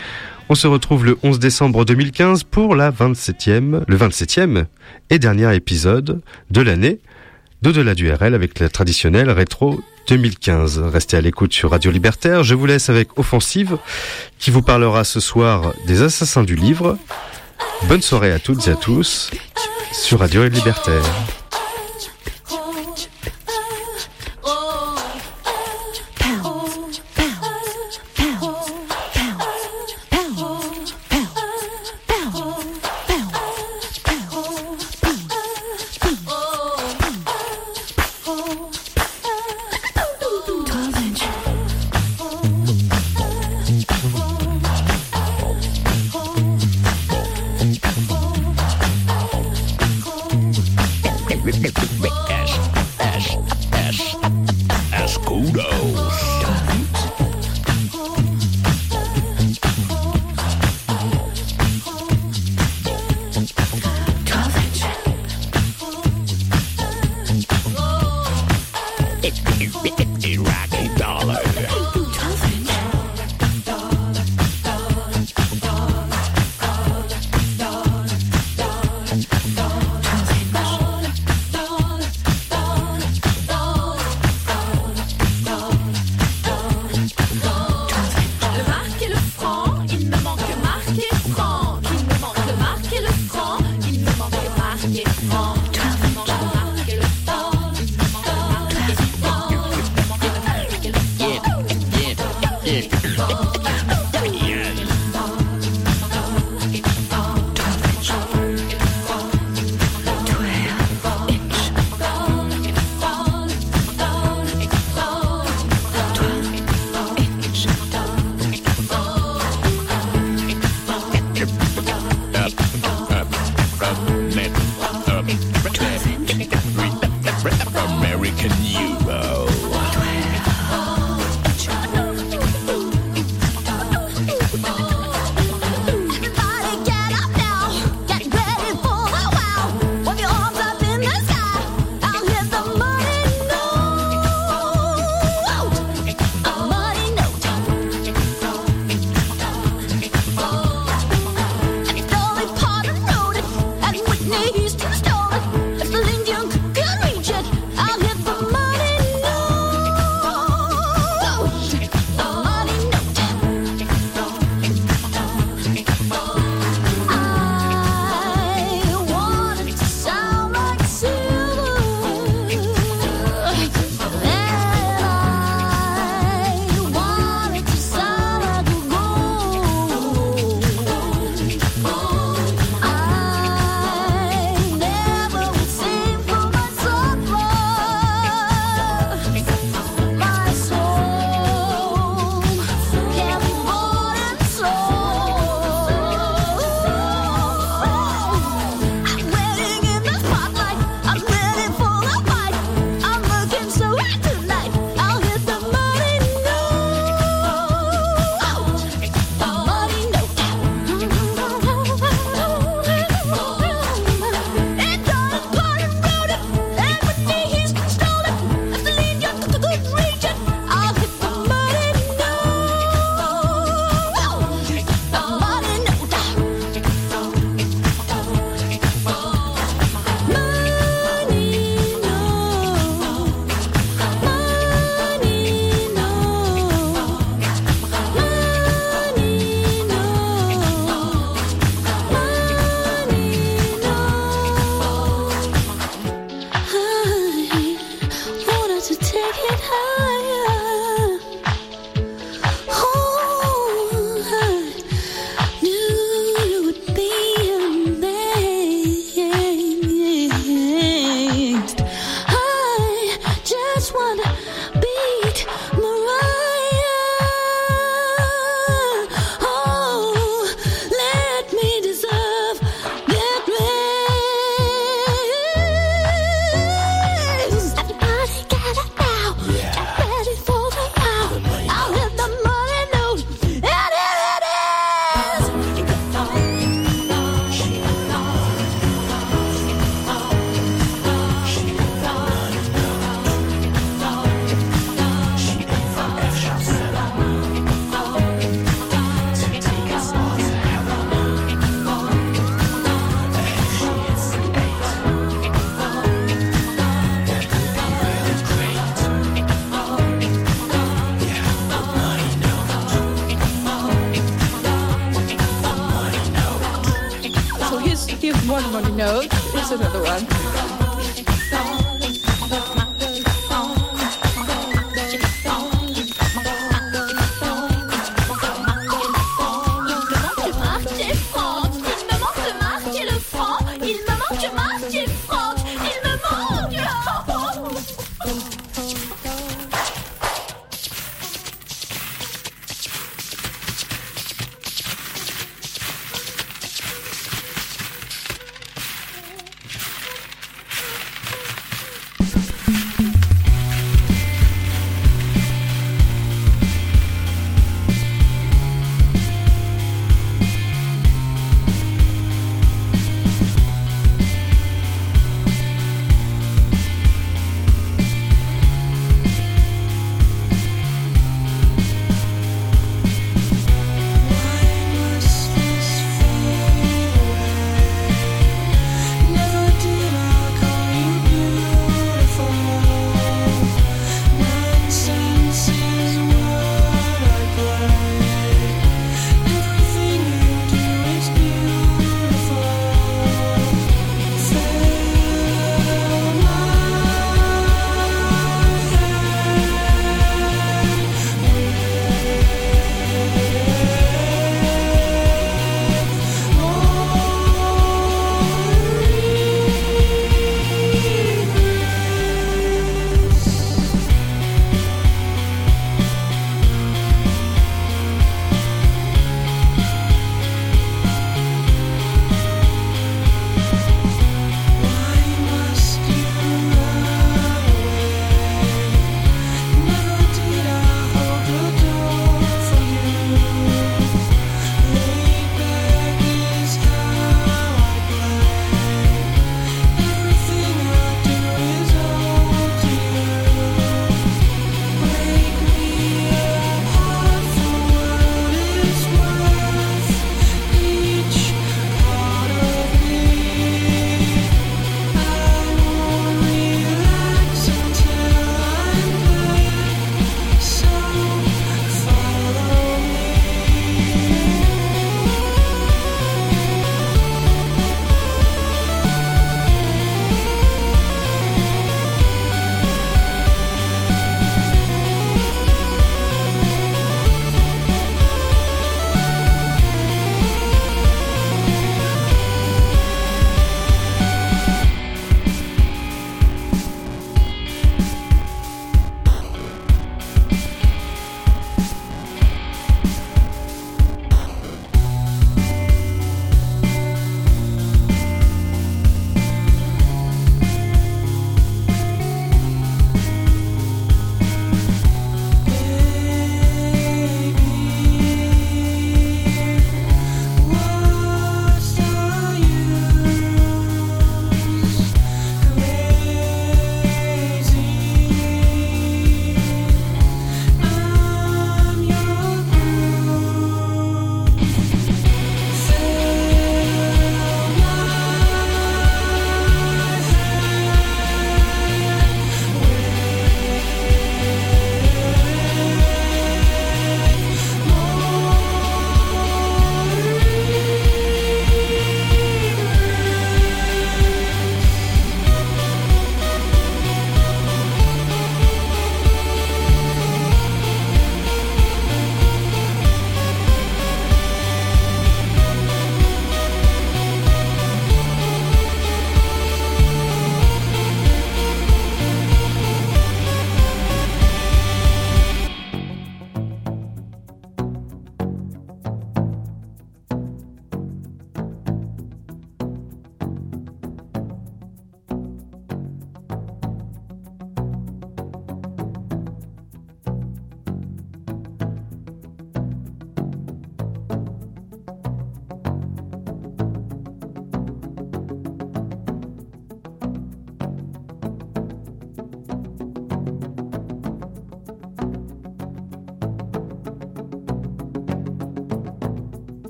On 0.51 0.55
se 0.55 0.67
retrouve 0.67 1.05
le 1.05 1.19
11 1.23 1.39
décembre 1.39 1.85
2015 1.85 2.45
pour 2.45 2.75
la 2.75 2.91
27e, 2.91 3.83
le 3.87 3.97
27e 3.97 4.65
et 5.11 5.19
dernier 5.19 5.55
épisode 5.55 6.23
de 6.51 6.61
l'année 6.63 7.01
d'au-delà 7.61 7.95
du 7.95 8.11
RL 8.11 8.35
avec 8.35 8.59
la 8.59 8.71
traditionnelle 8.71 9.31
rétro 9.31 9.81
2015. 10.09 10.79
Restez 10.79 11.19
à 11.19 11.21
l'écoute 11.21 11.53
sur 11.53 11.71
Radio 11.71 11.91
Libertaire. 11.91 12.45
Je 12.45 12.55
vous 12.55 12.65
laisse 12.65 12.89
avec 12.89 13.19
Offensive 13.19 13.77
qui 14.39 14.51
vous 14.51 14.63
parlera 14.63 15.05
ce 15.05 15.21
soir 15.21 15.75
des 15.87 16.01
assassins 16.01 16.45
du 16.45 16.57
livre. 16.57 16.97
Bonne 17.87 18.03
soirée 18.03 18.33
à 18.33 18.39
toutes 18.39 18.67
et 18.69 18.71
à 18.71 18.77
tous 18.77 19.31
sur 19.93 20.21
Radio 20.21 20.49
Libertaire. 20.49 21.05